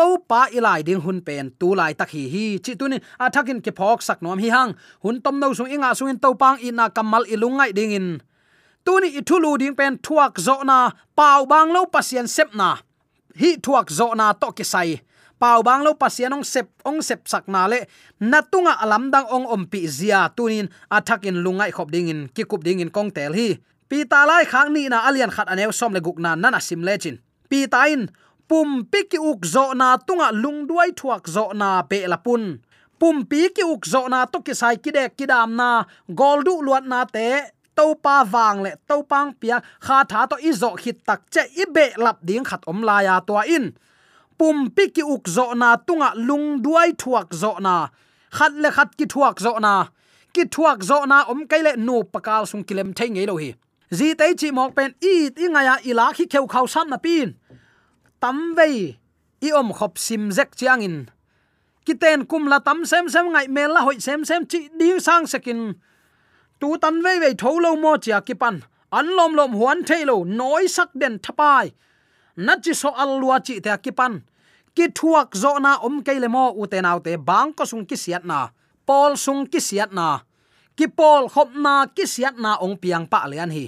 to 0.00 0.16
pa 0.24 0.48
ilai 0.48 0.80
ding 0.80 1.04
hun 1.04 1.20
pen 1.20 1.52
tu 1.60 1.76
lai 1.76 1.92
tak 1.92 2.08
hi 2.16 2.24
hi. 2.32 2.46
Chi 2.64 2.72
tu 2.80 2.88
ni 2.88 2.96
athakin 3.20 3.60
ke 3.60 3.72
phok 3.78 4.00
sak 4.00 4.24
nom 4.24 4.40
hi 4.40 4.48
hang. 4.48 4.72
Hun 5.04 5.20
tom 5.20 5.36
no 5.36 5.52
sung 5.52 5.68
inga 5.68 5.92
sung 5.92 6.08
in 6.08 6.18
to 6.24 6.32
pang 6.40 6.56
ina 6.64 6.88
kamal 6.96 7.28
ilungai 7.28 7.70
ding 7.76 7.92
in. 7.92 8.08
Tu 8.84 8.92
ni 9.04 9.08
ithulu 9.20 9.60
ding 9.60 9.76
pen 9.76 10.00
thuak 10.00 10.40
zo 10.40 10.64
na, 10.64 10.78
pau 11.12 11.44
bang 11.44 11.68
lo 11.76 11.84
pasien 11.92 12.24
sep 12.24 12.56
na. 12.56 12.80
Hi 13.40 13.50
thuak 13.60 13.92
zo 13.92 14.16
na 14.16 14.32
to 14.32 14.48
ki 14.56 14.64
sai. 14.64 14.96
Pau 15.36 15.60
bang 15.60 15.84
lo 15.84 15.92
pasien 16.00 16.32
ong 16.32 16.44
sep 16.44 16.68
ong 16.88 17.04
sep 17.04 17.28
sak 17.28 17.44
na 17.52 17.68
le. 17.68 17.84
Natunga 18.24 18.80
alam 18.80 19.12
dang 19.12 19.28
ong 19.28 19.46
om 19.52 19.62
pi 19.68 19.84
zia 19.84 20.32
tunin 20.32 20.72
athakin 20.88 21.44
lungai 21.44 21.70
khop 21.76 21.92
ding 21.92 22.08
in, 22.08 22.20
ki 22.32 22.48
kup 22.48 22.64
ding 22.64 22.80
in 22.80 22.88
kong 22.88 23.12
tel 23.12 23.36
hi. 23.36 23.60
Pi 23.88 24.08
ta 24.08 24.24
lai 24.24 24.48
khang 24.48 24.72
ni 24.72 24.88
na 24.88 25.04
alian 25.08 25.28
khat 25.28 25.48
anew 25.52 25.72
som 25.76 25.92
le 25.92 26.00
guk 26.00 26.16
na 26.16 26.32
nana 26.32 26.60
sim 26.60 26.80
lechin 26.80 27.20
pi 27.50 27.66
ta 27.66 27.90
in 27.90 28.06
pum 28.50 28.82
pi 28.90 29.00
ki 29.10 29.18
uk 29.30 29.46
zo 29.46 29.64
na 29.80 29.88
tunga 30.06 30.28
lungduai 30.42 30.90
thuak 30.98 31.24
zo 31.34 31.44
na 31.60 31.68
pe 31.90 31.98
lapun 32.12 32.44
pum 33.00 33.24
pi 33.30 33.48
ki 33.56 33.64
uk 33.72 33.86
zo 33.92 34.00
na 34.12 34.24
to 34.32 34.38
ki 34.46 34.54
sai 34.60 34.76
ki 34.84 34.90
dek 34.96 35.16
ki 35.18 35.26
dam 35.32 35.54
na. 35.60 35.68
Goldu 36.20 36.54
luat 36.66 36.84
na 36.92 37.04
te 37.14 37.26
to 37.78 37.86
pa 38.04 38.16
wang 38.32 38.58
le 38.64 38.72
to 38.88 38.96
pang 39.10 39.30
pia. 39.40 39.56
Kha 39.86 39.98
tha 40.10 40.26
to 40.30 40.36
i 40.48 40.50
zo 40.62 40.70
khit 40.82 40.98
tak 41.08 41.20
che 41.32 41.42
i 41.62 41.64
be 41.74 41.86
lap 42.04 42.18
ding 42.28 42.44
khat 42.50 42.62
om 42.70 42.82
la 42.88 42.96
ya 43.06 43.16
to 43.28 43.40
in. 43.56 43.66
Pum 44.38 44.56
pi 44.76 44.84
ki 44.94 45.02
uk 45.14 45.24
zo 45.36 45.46
na 45.62 45.68
tunga 45.86 46.10
lung 46.28 46.48
duai 46.64 46.90
thuak 47.02 47.28
zo 47.42 47.52
na. 47.66 47.74
Khat 48.36 48.52
le 48.62 48.68
khat 48.76 48.90
ki 48.98 49.06
thuak 49.12 49.36
zo 49.44 49.52
na. 49.66 49.74
Ki 50.34 50.42
thuak 50.54 50.78
zo 50.90 50.98
na 51.10 51.24
om 51.32 51.40
kai 51.50 51.62
le 51.66 51.72
nu 51.86 51.96
pakal 52.12 52.42
sung 52.50 52.64
kilem 52.68 52.90
thei 52.98 53.08
ngei 53.14 53.26
lo 53.30 53.36
hi. 53.42 53.50
Zi 53.98 54.14
tei 54.20 54.32
chi 54.40 54.48
mok 54.58 54.74
pen 54.76 54.90
i 55.12 55.14
ti 55.36 55.44
nga 55.52 55.60
ya 55.68 55.74
ila 55.90 56.06
khi 56.16 56.24
kheu 56.32 56.46
khau 56.52 56.66
sam 56.74 56.88
na 56.92 56.98
pin 57.06 57.39
tam 58.20 58.54
vei 58.56 58.98
i 59.40 59.52
om 59.52 59.72
khop 59.72 59.98
sim 59.98 60.30
zek 60.30 60.56
chiang 60.56 60.82
in 60.88 60.98
kiten 61.90 62.26
kum 62.30 62.46
la 62.46 62.58
tam 62.58 62.84
sem 62.84 63.08
sem 63.08 63.26
ngai 63.32 63.46
mel 63.48 63.70
la 63.74 63.80
hoi 63.86 63.98
sem 64.06 64.24
sem 64.24 64.46
chi 64.50 64.68
ding 64.78 65.00
sang 65.06 65.26
sekin. 65.26 65.60
Tu 66.60 66.68
tan 66.82 67.02
vei 67.04 67.18
vei 67.22 67.34
tho 67.40 67.50
lo 67.64 67.76
mo 67.76 67.96
chia 67.96 68.20
ki 68.20 68.34
pan. 68.34 68.56
An 68.98 69.06
lom 69.16 69.32
lom 69.38 69.52
huan 69.58 69.78
thailo 69.88 70.16
noi 70.24 70.66
sak 70.76 70.90
den 71.00 71.18
thapai. 71.24 71.66
Na 72.36 72.56
chi 72.64 72.72
so 72.80 72.90
al 73.02 73.12
lua 73.20 73.36
chi 73.46 73.54
te 73.64 73.76
ki 73.84 73.92
pan. 73.98 74.14
Ki 74.76 74.86
thuak 74.96 75.34
zo 75.42 75.58
na 75.58 75.72
om 75.86 76.02
ke 76.06 76.12
le 76.22 76.28
mo 76.28 76.44
u 76.60 76.66
te 76.72 76.78
nau 76.80 76.98
te 77.06 77.16
bang 77.28 77.50
ko 77.56 77.64
sung 77.64 77.84
ki 77.90 77.96
siat 78.04 78.24
na. 78.30 78.48
Pol 78.86 79.16
sung 79.24 79.42
ki 79.52 79.60
siat 79.68 79.90
na. 79.98 80.08
Ki 80.76 80.86
pol 80.98 81.28
khop 81.32 81.50
na 81.64 81.74
ki 81.96 82.04
siat 82.14 82.36
na 82.38 82.52
ong 82.64 82.76
piang 82.82 83.06
pa 83.12 83.26
lian 83.30 83.50
hi. 83.56 83.66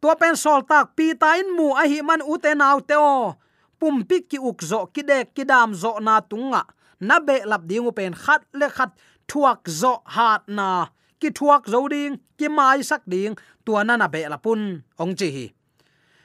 Tua 0.00 0.14
pen 0.20 0.36
sol 0.36 0.60
tak 0.70 0.96
pi 0.96 1.14
ta 1.20 1.38
in 1.40 1.48
mu 1.56 1.66
a 1.82 1.84
hi 1.90 1.98
man 2.08 2.22
u 2.32 2.34
te 2.44 2.52
nau 2.54 2.80
te 2.88 2.96
o 2.98 3.34
pum 3.82 4.06
pi 4.06 4.22
ki 4.30 4.38
uk 4.38 4.62
zo 4.62 4.86
ki 4.94 5.02
dek, 5.02 5.34
ki 5.34 5.42
dam 5.42 5.74
zo 5.74 5.98
na 5.98 6.22
tunga 6.22 6.62
na 7.02 7.18
be 7.18 7.42
lap 7.50 7.66
ding 7.66 7.90
pen 7.98 8.14
khat 8.14 8.46
le 8.54 8.70
khat, 8.70 8.94
thuak 9.26 9.66
zo 9.66 9.92
hat 10.06 10.46
na. 10.46 10.86
Ki 11.18 11.34
thuak 11.34 11.66
zo 11.66 11.90
ding, 11.90 12.14
ki 12.38 12.46
mai 12.46 12.78
sak 12.86 13.02
ding, 13.10 13.34
tua 13.66 13.82
na 13.82 13.98
na 13.98 14.06
be 14.06 14.22
la 14.30 14.38
pun. 14.38 14.86
Ong 15.02 15.14
chi 15.18 15.28
hi. 15.34 15.46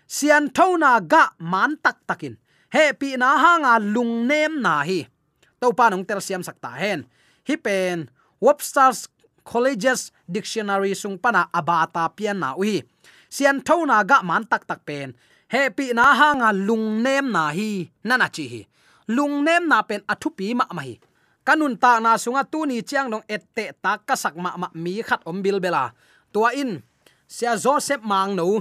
Sian 0.05 0.53
thona 0.53 1.01
ga 1.01 1.33
man 1.41 1.81
tak 1.81 1.97
takin. 2.05 2.37
He 2.69 2.93
pi 2.93 3.17
na 3.17 3.29
ha 3.41 3.51
nga 3.63 3.73
lung 3.81 4.29
nem 4.29 4.61
na 4.61 4.85
hi. 4.85 5.09
To 5.57 5.73
pa 5.73 5.89
nong 5.89 6.05
tel 6.05 6.21
siam 6.21 6.45
sakta 6.45 6.69
hen. 6.77 7.09
Hi 7.47 7.55
pen, 7.57 8.09
webster's 8.37 9.09
colleges 9.41 10.11
dictionary 10.29 10.93
sung 10.93 11.17
pana 11.17 11.49
abata 11.49 12.05
pian 12.13 12.37
na 12.43 12.53
uhi 12.53 12.83
sian 13.31 13.63
thona 13.63 14.03
ga 14.05 14.21
man 14.21 14.45
tak 14.45 14.69
tak 14.69 14.85
pen 14.85 15.17
happy 15.47 15.93
na 15.93 16.13
hanga 16.13 16.51
lung 16.51 17.03
nem 17.03 17.31
na 17.31 17.49
hi 17.51 17.89
nana 18.03 18.27
chi 18.29 18.47
hi. 18.47 18.61
Lung 19.07 19.43
nem 19.43 19.67
na 19.67 19.81
pen 19.81 20.01
athu 20.07 20.29
pi 20.37 20.53
ma 20.53 20.65
ma 20.73 20.81
hi. 20.81 20.99
Kanun 21.45 21.79
ta 21.79 21.99
na 21.99 22.17
sunga 22.17 22.43
tu 22.51 22.65
ni 22.65 22.81
chiang 22.81 23.09
nong 23.09 23.25
ette 23.35 23.65
ta 23.83 23.97
ka 24.07 24.15
sak 24.15 24.35
ma 24.35 24.51
ma 24.61 24.67
mi 24.73 25.01
khat 25.07 25.21
om 25.25 25.41
bil 25.41 25.59
bela. 25.59 25.91
Tua 26.33 26.49
in, 26.61 26.83
sia 27.27 27.55
joseph 27.55 28.03
mang 28.03 28.35
no 28.35 28.59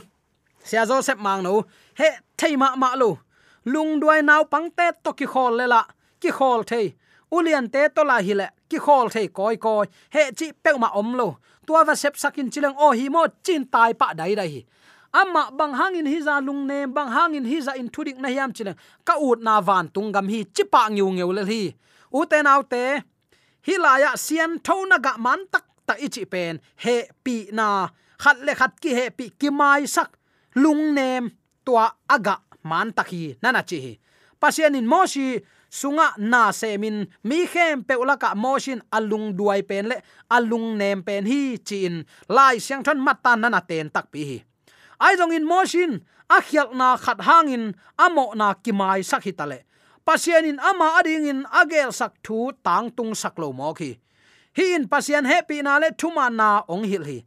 sia 0.62 0.86
joseph 0.86 1.18
mang 1.18 1.42
no 1.42 1.66
he 1.98 2.08
thei 2.38 2.54
ma 2.56 2.68
ma 2.76 2.94
lo 2.94 3.18
lung 3.72 3.98
duai 4.00 4.22
nau 4.22 4.44
pang 4.44 4.70
te 4.70 4.86
to 5.02 5.10
ki 5.18 5.26
khol 5.26 5.52
le 5.58 5.66
la, 5.66 5.82
ki 6.20 6.30
khol 6.30 6.62
thei. 6.70 6.94
Ulian 7.34 7.66
te 7.72 7.88
to 7.94 8.02
la 8.04 8.22
hi 8.26 8.34
le, 8.40 8.46
ki 8.70 8.78
khol 8.78 9.10
thei 9.14 9.26
koi 9.28 9.56
koi. 9.56 9.86
He 10.14 10.22
chi 10.38 10.46
pe 10.62 10.70
ma 10.78 10.88
om 11.00 11.10
lo 11.18 11.28
tua 11.66 11.84
va 11.84 11.94
sep 11.94 12.14
sakin 12.16 12.50
chilang 12.50 12.76
o 12.78 12.92
hi 12.94 13.08
mo 13.08 13.26
chin 13.42 13.66
tai 13.66 13.92
pa 14.00 14.14
dai 14.14 14.34
dai 14.38 14.48
hi 14.54 14.60
amma 15.20 15.42
bang 15.58 15.74
hangin 15.80 16.06
hi 16.12 16.18
za 16.26 16.34
lung 16.46 16.62
ne, 16.70 16.78
bang 16.96 17.10
hangin 17.16 17.46
hi 17.50 17.58
za 17.66 17.72
in 17.80 17.88
thudik 17.94 18.18
na 18.20 18.28
yam 18.28 18.52
chile. 18.56 18.72
Ka 19.06 19.14
ut 19.28 19.40
na 19.46 19.60
van 19.60 19.88
tung 19.94 20.12
gam 20.14 20.28
hi, 20.28 20.44
chipa 20.54 20.82
ngiu 20.90 21.08
ngeu 21.16 21.32
le 21.36 21.42
hi. 21.50 21.62
U 22.12 22.24
te 22.30 22.38
nau 22.46 22.62
te, 22.72 22.82
hi 23.66 23.74
la 23.84 23.92
ya 24.02 24.10
sian 24.24 24.52
thona 24.66 24.96
ga 25.04 25.12
man 25.24 25.40
tak 25.52 25.64
ta 25.86 25.94
ichi 26.06 26.24
pen. 26.32 26.60
He 26.84 26.96
pi 27.24 27.36
na, 27.58 27.66
khat 28.22 28.36
le 28.46 28.52
khat 28.60 28.72
ki 28.82 28.90
he 28.98 29.04
pi 29.18 29.24
ki 29.40 29.48
mai 29.50 29.82
sak. 29.96 30.10
Lung 30.62 30.94
nem 30.96 31.30
tua 31.64 31.86
aga 32.14 32.36
man 32.70 32.88
takhi 32.96 33.22
nana 33.42 33.62
chi 33.68 33.78
hi. 33.84 33.92
Pasian 34.40 34.76
in 34.78 34.86
moshi 34.92 35.26
sunga 35.70 36.08
na 36.18 36.52
semin 36.52 37.06
mi 37.28 37.46
khem 37.52 37.84
peula 37.84 38.16
ka 38.22 38.34
motion 38.34 38.80
alung 38.96 39.36
duai 39.36 39.60
pen 39.68 39.84
le 39.90 39.96
alung 40.36 40.76
nem 40.80 41.02
pen 41.02 41.26
hi 41.26 41.40
chin 41.68 42.04
lai 42.28 42.56
siang 42.58 42.82
thon 42.86 42.98
matan 43.06 43.40
nana 43.40 43.60
ten 43.68 43.90
tak 43.90 44.06
pi 44.12 44.20
hi 44.30 44.38
ai 45.00 45.16
dong 45.16 45.32
in 45.32 45.44
motion 45.44 46.04
a 46.30 46.38
khial 46.40 46.74
na 46.74 46.96
khat 46.96 47.20
hangin 47.28 47.74
amo 47.98 48.34
na 48.34 48.54
kimai 48.54 49.04
sak 49.04 49.24
tale 49.36 49.64
pasian 50.06 50.44
in 50.46 50.58
ama 50.60 50.98
ading 50.98 51.26
in 51.26 51.40
agel 51.50 51.92
sak 51.92 52.12
thu 52.22 52.52
tang 52.66 52.90
tung 52.96 53.14
sak 53.14 53.38
lo 53.38 53.52
mo 53.52 53.72
khi 53.74 53.98
hi 54.56 54.74
in 54.74 54.88
pasian 54.88 55.28
happy 55.28 55.60
na 55.62 55.76
le 55.82 55.88
thuma 56.00 56.26
na 56.32 56.64
ong 56.68 56.84
hil 56.88 57.04
hi. 57.04 57.20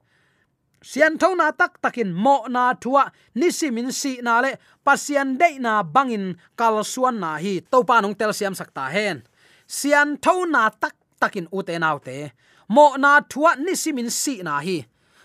Sian 0.81 1.19
tho 1.21 1.35
na 1.35 1.51
tak 1.51 1.77
takin 1.83 2.09
mo 2.15 2.47
na 2.47 2.73
thua 2.73 3.11
nisimin 3.35 3.91
si 3.91 4.17
na 4.25 4.39
le 4.43 4.51
pasian 4.85 5.37
dei 5.37 5.59
na 5.59 5.83
bangin 5.83 6.39
kal 6.59 6.81
suan 6.83 7.19
na 7.19 7.35
hi 7.43 7.53
to 7.71 7.83
pa 7.83 8.01
nong 8.01 8.15
tel 8.19 8.33
siam 8.33 8.55
sakta 8.57 8.87
hen. 8.95 9.21
Sian 9.67 10.17
tho 10.23 10.47
na 10.49 10.71
tak 10.71 10.95
takin 11.21 11.45
ute 11.51 11.75
naute 11.83 12.31
mo 12.71 12.97
na 12.97 13.21
thua 13.31 13.51
nisimin 13.65 14.09
si 14.09 14.41
na 14.41 14.57
hi. 14.65 14.77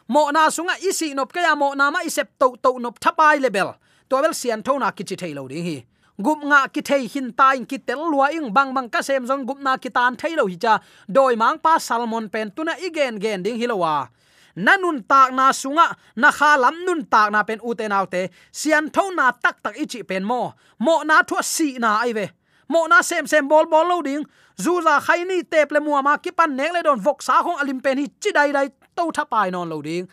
Mo 0.09 0.31
na 0.31 0.51
sunga 0.51 0.77
isi 0.85 1.15
nop 1.15 1.33
kaya 1.33 1.57
mo 1.57 1.75
na 1.75 1.91
ma 1.91 2.05
isep 2.05 2.29
to 2.39 2.57
to 2.61 2.79
nop 2.79 3.01
thapai 3.01 3.41
level 3.41 3.75
to 4.09 4.21
bel 4.23 4.35
sian 4.35 4.63
tho 4.63 4.79
na 4.79 4.91
kichi 4.93 5.17
thailo 5.17 5.49
ding 5.49 5.65
hi 5.65 5.77
gup 6.21 6.41
nga 6.45 6.69
ki 6.69 6.83
thei 6.83 7.07
hin 7.09 7.33
ta 7.33 7.53
in 7.57 7.65
ki 7.67 7.79
tel 7.79 8.05
lua 8.13 8.29
ing 8.31 8.53
bang 8.53 8.75
bang 8.75 8.89
ka 8.89 9.01
sem 9.03 9.27
jong 9.27 9.47
gup 9.49 9.59
na 9.59 9.77
ki 9.77 9.91
tan 9.91 10.17
thailo 10.17 10.45
hi 10.47 10.57
cha 10.65 10.79
doi 11.09 11.35
mang 11.37 11.59
pa 11.59 11.79
salmon 11.79 12.29
pen 12.29 12.51
tuna 12.57 12.77
igen 12.87 13.19
gen 13.19 13.43
ding 13.43 13.57
hilowa 13.57 14.09
nanun 14.57 15.03
tak 15.03 15.33
na 15.33 15.51
sunga 15.51 15.97
na 16.17 16.31
kha 16.31 16.57
lam 16.63 16.77
nun 16.87 17.03
tak 17.09 17.33
na 17.33 17.43
pen 17.43 17.59
uten 17.65 17.93
autte 17.93 18.31
sian 18.53 18.93
tho 18.95 19.11
na 19.17 19.33
tak 19.33 19.57
tak 19.65 19.75
ichi 19.75 20.05
pen 20.05 20.23
mo 20.25 20.53
mo 20.79 21.03
na 21.03 21.23
thua 21.23 21.43
si 21.43 21.79
na 21.79 21.99
ai 22.05 22.13
ve 22.13 22.27
mo 22.69 22.87
na 22.87 23.03
sem 23.03 23.27
sem 23.27 23.49
bol 23.49 23.67
bol 23.67 23.89
lo 23.89 24.03
ding 24.03 24.23
zu 24.55 24.83
za 24.85 25.01
khai 25.01 25.25
ni 25.25 25.43
tep 25.43 25.73
le 25.73 25.81
muama 25.81 26.19
ki 26.23 26.31
pan 26.31 26.55
nek 26.57 26.73
le 26.77 26.81
don 26.87 27.01
vok 27.01 27.23
sa 27.23 27.43
khong 27.43 27.59
alim 27.63 27.81
pen 27.81 27.99
hi 27.99 28.07
chi 28.23 28.31
dai 28.31 28.53
dai 28.53 28.69
to 28.97 29.05
tha 29.17 29.25
pai 29.33 29.49
non 29.55 29.69
lo 29.73 29.79
ding 29.89 30.07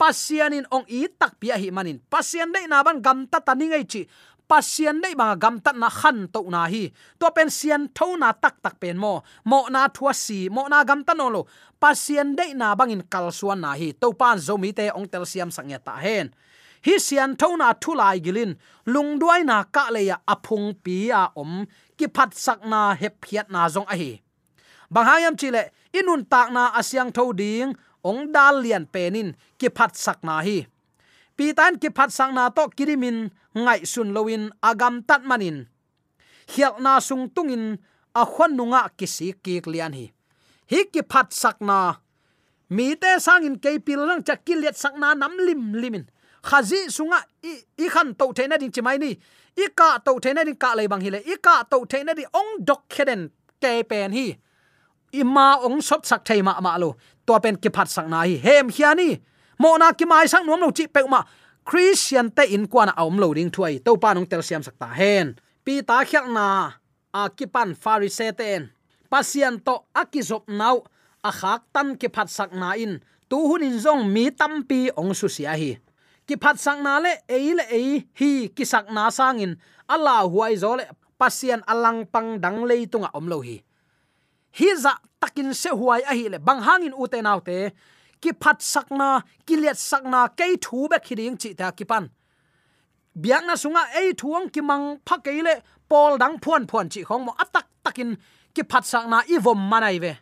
pasian 0.00 0.54
in 0.54 0.66
ong 0.76 0.86
i 0.88 1.00
tak 1.20 1.32
pia 1.40 1.54
hi 1.62 1.68
manin 1.76 1.98
pasian 2.12 2.48
dei 2.54 2.66
na 2.70 2.82
ban 2.86 3.02
gam 3.06 3.18
ta 3.26 3.38
tani 3.46 3.66
ngai 3.68 3.84
chi 3.92 4.02
pasian 4.48 4.96
dei 5.04 5.14
bang 5.20 5.38
gam 5.42 5.60
ta 5.60 5.72
na 5.76 5.88
khan 5.90 6.18
to 6.32 6.40
na 6.54 6.62
hi 6.72 6.88
to 7.20 7.26
pen 7.36 7.50
sian 7.58 7.82
tho 7.96 8.16
na 8.16 8.32
tak 8.32 8.54
tak 8.64 8.74
pen 8.80 8.96
mo 9.04 9.12
mo 9.44 9.60
na 9.74 9.82
thua 9.96 10.12
si 10.24 10.48
mo 10.48 10.62
na 10.72 10.78
gam 10.88 11.00
ta 11.06 11.12
no 11.18 11.26
lo 11.34 11.42
pasian 11.82 12.28
dei 12.38 12.50
na 12.60 12.74
bang 12.78 12.94
in 12.96 13.02
kal 13.12 13.28
suan 13.38 13.60
na 13.60 13.70
hi 13.80 13.92
to 14.00 14.08
pan 14.20 14.38
zo 14.46 14.54
mi 14.62 14.70
te 14.78 14.88
ong 14.98 15.08
tel 15.12 15.24
siam 15.32 15.50
sang 15.56 15.68
ya 15.72 15.78
ta 15.86 15.94
hen 16.04 16.26
hi 16.86 16.94
sian 17.06 17.36
tho 17.40 17.48
na 17.60 17.68
thu 17.82 17.92
lai 18.00 18.16
gilin 18.24 18.52
lung 18.92 19.10
duai 19.20 19.42
na 19.50 19.56
ka 19.74 19.84
le 19.94 20.00
ya 20.10 20.16
aphung 20.34 20.68
pi 20.84 20.96
a 21.20 21.22
om 21.42 21.52
ki 21.98 22.06
phat 22.14 22.30
sak 22.44 22.60
na 22.72 22.80
hep 23.00 23.14
phiat 23.22 23.46
na 23.54 23.68
zong 23.74 23.88
a 23.92 23.94
hi 24.00 24.12
bang 24.94 25.06
hayam 25.10 25.34
chile 25.40 25.62
inun 25.98 26.22
tak 26.32 26.48
na 26.56 26.62
asyang 26.80 27.10
tho 27.16 27.24
ding 27.40 27.76
ong 28.04 28.32
dal 28.34 28.62
lian 28.64 28.84
penin 28.86 29.34
ki 29.58 29.68
phat 29.76 29.92
sak 29.96 30.22
na 30.26 30.40
hi 30.46 30.66
pi 31.36 31.52
tan 31.58 31.78
ki 31.82 31.88
phat 31.96 32.10
sak 32.10 32.30
na 32.36 32.50
to 32.50 32.64
kirimin 32.76 33.30
ngai 33.54 33.80
sun 33.92 34.14
loin 34.16 34.50
agam 34.62 35.02
tat 35.08 35.22
manin 35.28 35.66
hial 36.52 36.74
na 36.84 37.00
sung 37.00 37.28
tungin 37.34 37.78
a 38.14 38.22
khon 38.24 38.52
nunga 38.58 38.82
kisi 38.98 39.32
ki 39.44 39.60
lian 39.72 39.92
hi 39.98 40.06
hi 40.70 40.80
ki 40.92 41.02
phat 41.10 41.28
sak 41.32 41.58
na 41.68 41.78
mi 42.70 42.94
te 43.02 43.18
sang 43.18 43.44
in 43.48 43.56
ke 43.58 43.70
pil 43.86 44.00
lang 44.08 44.22
chak 44.22 44.44
ki 44.46 44.54
liet 44.62 44.76
sak 44.76 44.94
na 45.00 45.14
nam 45.14 45.32
lim 45.46 45.62
limin 45.82 46.04
khazi 46.42 46.80
sunga 46.96 47.18
i 47.42 47.52
i 47.84 47.86
khan 47.94 48.14
to 48.14 48.26
thena 48.36 48.58
ding 48.60 48.72
chimai 48.74 48.98
ni 48.98 49.10
i 49.56 49.66
ka 49.78 49.98
to 50.06 50.12
thena 50.24 50.44
ding 50.44 50.58
ka 50.62 50.74
lai 50.78 50.86
bang 50.92 51.02
hi 51.04 51.10
le 51.14 51.20
i 51.32 51.36
ka 51.46 51.54
to 51.70 51.78
thena 51.90 52.12
di 52.18 52.24
ong 52.40 52.50
dok 52.68 52.82
kheden 52.88 53.22
ke 53.62 53.72
pen 53.90 54.12
hi 54.12 54.26
ima 55.12 55.58
ong 55.64 55.80
sop 55.82 56.06
sak 56.06 56.24
thei 56.24 56.42
ma 56.42 56.60
ma 56.60 56.76
lo. 56.76 56.96
To 57.26 57.38
pen 57.40 57.56
ki 57.56 57.68
phat 57.68 57.88
sak 57.88 58.06
na 58.08 58.24
hi. 58.24 58.36
Hem 58.36 58.68
hiani. 58.68 59.20
Mo 59.58 59.76
na 59.76 59.92
ki 59.92 60.04
mai 60.04 60.26
sang 60.26 60.46
nom 60.46 60.60
lo 60.60 60.70
chi 60.70 60.86
pe 60.86 61.02
ma 61.08 61.22
christian 61.68 62.30
te 62.30 62.44
in 62.54 62.64
kwana 62.64 62.92
aum 62.96 63.18
lo 63.18 63.34
ding 63.34 63.50
thuai. 63.50 63.84
To 63.84 63.96
pa 63.96 64.14
nong 64.14 64.26
tel 64.30 64.42
siam 64.42 64.62
sakta 64.62 64.86
hen. 64.86 65.36
Pi 65.64 65.82
ta 65.82 66.04
khyak 66.04 66.26
na. 66.32 66.72
A 67.12 67.28
ki 67.28 67.46
pan 67.46 67.74
pharise 67.74 68.32
ten 68.36 68.70
pasian 69.08 69.56
to 69.64 69.74
akizop 69.96 70.44
nau. 70.48 70.84
A 71.24 71.32
khak 71.32 71.62
tan 71.74 71.96
ki 71.96 72.08
phat 72.08 72.28
sak 72.30 72.52
na 72.54 72.72
in. 72.78 73.00
Tu 73.28 73.36
hun 73.36 73.64
in 73.64 73.76
zong 73.76 74.08
mi 74.08 74.30
tam 74.30 74.64
pi 74.64 74.88
ong 74.96 75.12
su 75.12 75.28
sia 75.28 75.52
hi. 75.56 75.76
Ki 76.28 76.36
phat 76.36 76.56
sak 76.60 76.78
na 76.80 77.00
le 77.00 77.12
e 77.28 77.52
le 77.58 77.64
e 77.68 77.82
hi 78.20 78.48
ki 78.48 78.64
sak 78.64 78.88
na 78.92 79.10
sang 79.10 79.40
in. 79.40 79.52
Ala 79.88 80.24
huai 80.28 80.56
zo 80.56 80.76
le. 80.76 80.84
Pasian 81.18 81.66
alang 81.66 82.06
pang 82.06 82.38
dang 82.38 82.62
le 82.62 82.86
tunga 82.86 83.10
om 83.12 83.26
lo 83.26 83.42
hi 83.42 83.58
hi 84.58 84.74
za 84.76 84.92
takin 85.20 85.54
se 85.54 85.70
huai 85.70 86.02
a 86.10 86.14
hi 86.18 86.28
le 86.28 86.38
bang 86.38 86.60
hangin 86.66 86.94
ute 87.02 87.18
naute, 87.22 87.58
ki 88.20 88.30
phat 88.42 88.58
sakna, 88.72 89.22
ki 89.46 89.56
let 89.56 89.76
sakna, 89.76 90.20
ke 90.38 90.46
thu 90.64 90.88
be 90.90 90.98
khiding 91.06 91.36
chi 91.42 91.52
ta 91.58 91.70
ki 91.70 91.84
pan. 91.84 92.08
Biang 93.22 93.46
na 93.46 93.54
sunga 93.62 93.82
ei 94.00 94.12
thuang 94.20 94.46
ki 94.54 94.60
mang 94.60 94.86
pha 95.06 95.16
ke 95.24 95.32
le 95.48 95.54
pol 95.88 96.18
dang 96.22 96.38
phuan 96.42 96.66
phuan 96.70 96.88
chi 96.92 97.02
khong 97.08 97.24
mo 97.26 97.32
atak 97.44 97.66
takin 97.84 98.16
ki 98.54 98.62
phat 98.70 98.84
sakna 98.92 99.22
i 99.34 99.38
vom 99.44 99.60
manai 99.70 99.98
ve. 100.04 100.12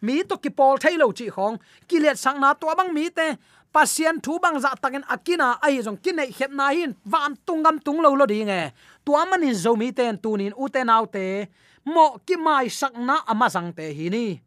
Mi 0.00 0.22
to 0.28 0.36
ki 0.36 0.50
pol 0.58 0.76
thailo 0.82 1.12
chi 1.18 1.26
khong, 1.36 1.58
ki 1.88 2.00
let 2.00 2.16
sakna 2.24 2.54
to 2.60 2.74
bang 2.78 2.92
mi 2.94 3.08
te, 3.10 3.26
pasien 3.72 4.20
thu 4.24 4.38
bang 4.38 4.60
za 4.60 4.70
takin 4.82 5.04
akina 5.14 5.58
ai 5.62 5.82
jong 5.82 5.98
kinai 6.04 6.30
khep 6.36 6.50
na 6.52 6.68
hin, 6.76 6.94
van 7.04 7.36
tungam 7.46 7.76
tung 7.84 8.00
lo 8.04 8.14
lo 8.20 8.26
ding 8.26 8.48
e 8.48 8.62
tuamani 9.04 9.50
zomi 9.54 9.88
ten 9.98 10.18
tunin 10.22 10.52
uten 10.64 10.88
autte 10.88 11.48
mo 11.84 12.18
ki 12.26 12.36
mai 12.36 12.68
sakna 12.70 13.22
ama 13.26 13.50
sang 13.50 13.72
te 13.76 13.92
hi 13.94 14.08
ni. 14.08 14.40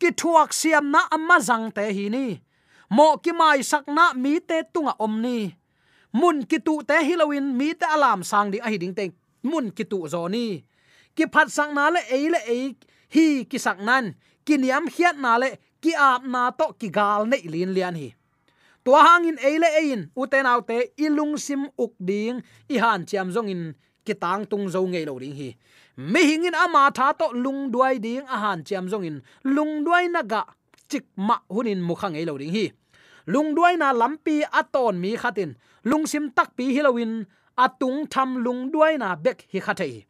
Ki 0.00 0.10
thuak 0.10 0.50
siam 0.50 0.90
na 0.90 1.06
ama 1.10 1.38
zang 1.38 1.70
te 1.74 1.84
hi 1.92 2.08
ni. 2.10 2.40
Mo 2.90 3.16
ki 3.22 3.32
mai 3.32 3.62
sak 3.62 3.86
na 3.86 4.12
mi 4.12 4.40
te 4.40 4.62
tunga 4.72 4.94
om 4.98 5.22
ni. 5.22 5.54
Mun 6.12 6.44
ki 6.44 6.58
tu 6.66 6.82
te 6.88 6.96
hilowin 7.06 7.54
mi 7.58 7.72
te 7.74 7.86
alam 7.86 8.20
sang 8.22 8.50
ding 8.52 8.62
a 8.66 8.68
hi 8.68 8.78
ding 8.82 8.94
te 8.94 9.04
mun 9.42 9.70
ki 9.70 9.84
tu 9.84 10.04
zo 10.08 10.28
ni. 10.28 10.64
Ki 11.16 11.24
phat 11.32 11.48
sang 11.48 11.72
na 11.74 11.88
le 11.94 12.00
ei 12.10 12.26
le 12.34 12.40
ei 12.54 12.64
hi 13.14 13.26
ki 13.50 13.58
sak 13.58 13.78
nan. 13.80 14.14
Ki 14.44 14.58
niam 14.58 14.90
hiat 14.90 15.16
na 15.16 15.38
le 15.38 15.48
ki 15.82 15.92
ap 15.94 16.26
na 16.26 16.50
to 16.50 16.66
ki 16.80 16.88
gal 16.90 17.22
nei 17.30 17.42
lin 17.52 17.72
lian 17.76 17.94
hi. 17.94 18.10
Tua 18.84 19.00
hangin 19.06 19.38
eile 19.38 19.68
ein 19.78 20.10
uten 20.18 20.46
autte 20.46 20.90
ilung 20.98 21.38
sim 21.38 21.68
uk 21.78 21.94
ding, 22.02 22.42
i 22.66 22.76
han 22.82 23.06
chiam 23.06 23.30
zong 23.30 23.50
in 23.54 23.62
ki 24.04 24.14
tang 24.18 24.42
tung 24.50 24.66
zo 24.68 24.82
ngei 24.82 25.06
lo 25.06 25.14
ding 25.22 25.36
hi 25.38 25.54
mi 25.96 26.20
hingin 26.28 26.54
ama 26.54 26.90
tha 26.94 27.12
to 27.12 27.26
lung 27.32 27.70
duai 27.72 27.98
ding 28.00 28.24
a 28.34 28.36
han 28.42 28.64
chiam 28.64 28.88
jong 28.90 29.04
in. 29.04 29.22
Lung 29.44 29.84
duai 29.84 30.10
na 30.10 30.22
ga 30.22 30.44
chik 30.88 31.04
ma 31.16 31.36
hunin 31.50 31.80
mukhang 31.88 32.16
ei 32.16 32.24
lo 32.24 32.38
ding 32.38 32.52
hi. 32.52 32.72
Lung 33.26 33.54
duai 33.56 33.76
na 33.78 33.92
lampi 33.92 34.42
aton 34.60 35.00
mi 35.00 35.16
khatin 35.16 35.54
lung 35.84 36.06
sim 36.06 36.30
tak 36.36 36.56
pi 36.56 36.64
hilowin 36.74 37.26
atung 37.56 38.06
tham 38.12 38.42
lung 38.44 38.70
duai 38.72 38.98
na 38.98 39.14
bek 39.14 39.38
hi 39.52 39.60
khathei 39.60 40.06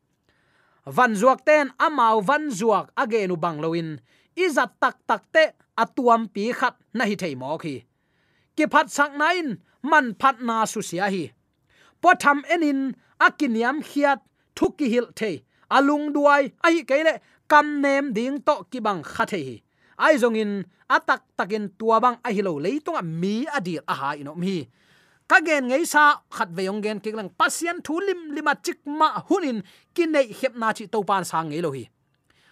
van 0.87 1.15
zuak 1.15 1.45
ten 1.47 1.71
amao 1.79 2.21
van 2.21 2.51
zuak 2.51 2.91
agenu 2.97 3.37
bangloin 3.37 4.01
izat 4.35 4.71
tak 4.81 4.97
tak 5.07 5.23
te 5.33 5.45
atuam 5.77 6.27
pi 6.35 6.53
khat 6.53 6.75
na 6.95 7.05
hi 7.05 7.15
thei 7.17 7.35
mo 7.35 7.59
khi. 7.59 7.83
Ki 8.57 8.65
phat 8.73 8.91
sak 8.91 9.15
nain 9.17 9.59
man 9.83 10.15
phat 10.21 10.41
na 10.41 10.65
su 10.65 10.83
sia 10.83 11.07
hi. 11.15 11.31
Po 12.01 12.15
tham 12.23 12.43
enin 12.55 12.95
akiniam 13.21 13.83
khiat 13.83 14.21
thuki 14.57 14.89
hil 14.93 15.07
thei 15.17 15.45
alung 15.73 16.13
duai 16.13 16.53
ai 16.61 16.85
kele 16.85 17.25
kam 17.49 17.81
nem 17.81 18.13
ding 18.13 18.37
to 18.45 18.69
ki 18.71 18.79
bang 18.85 19.01
khathe 19.01 19.41
hi. 19.41 19.57
Ai 19.97 20.21
zong 20.21 20.37
in 20.37 20.65
atak 20.89 21.25
takin 21.37 21.73
tua 21.79 21.97
bang, 22.01 22.17
a 22.21 22.29
hilo 22.29 22.61
leitung 22.61 22.97
a 23.01 23.03
mi 23.03 23.49
adil 23.49 23.81
a 23.89 23.95
ha 23.95 24.11
ino 24.21 24.37
mi 24.37 24.69
ka 25.33 25.41
gen 25.41 25.73
ngei 25.73 25.89
sa, 25.89 26.21
khat 26.29 26.53
ve 26.53 26.69
yong 26.69 26.85
gen 26.85 27.01
kiklang 27.01 27.33
pasien 27.33 27.81
thu 27.81 27.97
lim 28.05 28.37
lima 28.37 28.53
chik 28.61 28.85
ma 28.85 29.17
hunin 29.29 29.65
kinai 29.97 30.29
hep 30.29 30.53
na 30.61 30.77
chi 30.77 30.85
to 30.93 31.01
pan 31.09 31.25
sang 31.25 31.49
ngei 31.49 31.65
lo 31.65 31.73
hi. 31.73 31.89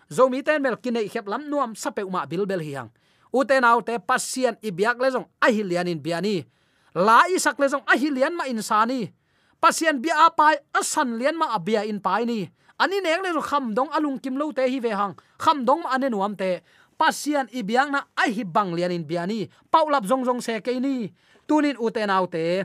Zomi 0.09 0.41
ten 0.41 0.63
mel 0.65 0.81
kinai 0.81 1.05
hep 1.13 1.29
lam 1.29 1.45
nuam 1.51 1.77
sape 1.77 2.01
uma 2.01 2.25
bil 2.25 2.49
bel 2.49 2.65
hi 2.65 2.73
hang. 2.81 2.91
Uten 3.37 3.69
autte 3.69 4.01
pasien 4.01 4.57
ibyak 4.65 4.97
le 4.97 5.09
zong, 5.13 5.27
a 5.45 5.53
hilian 5.53 5.93
in 5.93 6.01
biani 6.01 6.49
la 6.95 7.29
isak 7.29 7.61
le 7.61 7.69
zong, 7.69 7.85
a 7.85 7.95
hilian 8.01 8.35
ma 8.35 8.49
insani 8.49 9.13
pasien 9.61 10.01
bia 10.01 10.33
pai 10.33 10.57
asan 10.73 11.21
lian 11.21 11.37
ma 11.37 11.53
abia 11.53 11.85
in 11.85 12.01
pai 12.01 12.25
ni 12.25 12.49
ani 12.83 12.99
nek 13.05 13.21
le 13.23 13.41
kham 13.45 13.75
dong 13.77 13.91
alung 13.93 14.19
kim 14.19 14.37
lo 14.41 14.53
te 14.53 14.65
hi 14.73 14.81
ve 14.81 14.91
hang. 14.91 15.15
Kham 15.39 15.65
dong 15.69 15.85
ane 15.85 16.09
nuam 16.11 16.35
te. 16.37 16.61
Pasian 16.99 17.47
ibiang 17.53 17.91
na 17.93 18.01
ai 18.17 18.33
hi 18.33 18.45
bang 18.45 18.73
lian 18.77 18.93
in 18.93 19.05
biani. 19.05 19.49
Paulap 19.73 20.05
zong 20.11 20.25
zong 20.25 20.41
se 20.41 20.61
ke 20.65 20.73
ni. 20.81 21.13
Tunin 21.47 21.77
uten 21.77 22.11
autte 22.11 22.65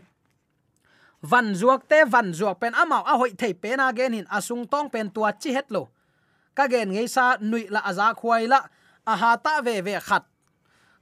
van 1.26 1.56
zuak 1.58 1.90
te, 1.90 2.06
van 2.06 2.34
zuak 2.34 2.60
pen 2.62 2.74
amao 2.78 3.04
a 3.06 3.18
hoi 3.18 3.34
thei 3.34 3.54
pen 3.54 3.80
a 3.80 3.92
gen 3.94 4.14
hin. 4.14 4.28
Asung 4.30 4.70
tong 4.70 4.90
pen 4.90 5.10
tua 5.10 5.32
chi 5.34 5.54
het 5.54 5.72
lo. 5.74 5.90
Ka 6.56 6.68
gen 6.68 6.94
ngei 6.94 7.08
sa 7.08 7.38
nui 7.42 7.68
la 7.70 7.82
aza 7.90 8.14
khuai 8.14 8.48
la. 8.48 8.62
A 9.06 9.14
ha 9.16 9.38
ta 9.38 9.62
ve 9.62 9.82
ve 9.82 10.00
khat. 10.00 10.24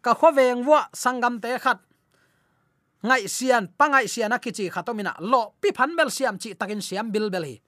Ka 0.01 0.13
kho 0.13 0.31
veng 0.31 0.65
wa 0.65 0.87
sangam 0.93 1.39
te 1.43 1.59
khat. 1.59 1.79
Ngai 3.03 3.27
sian 3.27 3.67
pangai 3.67 4.07
sian 4.07 4.31
akichi 4.31 4.69
khatomina 4.71 5.15
lo, 5.19 5.53
pi 5.61 5.71
phan 5.75 5.95
bel 5.95 6.11
siam 6.11 6.37
chi 6.39 6.55
takin 6.55 6.81
siam 6.81 7.11
bil 7.11 7.29
bel 7.29 7.43
hi 7.43 7.59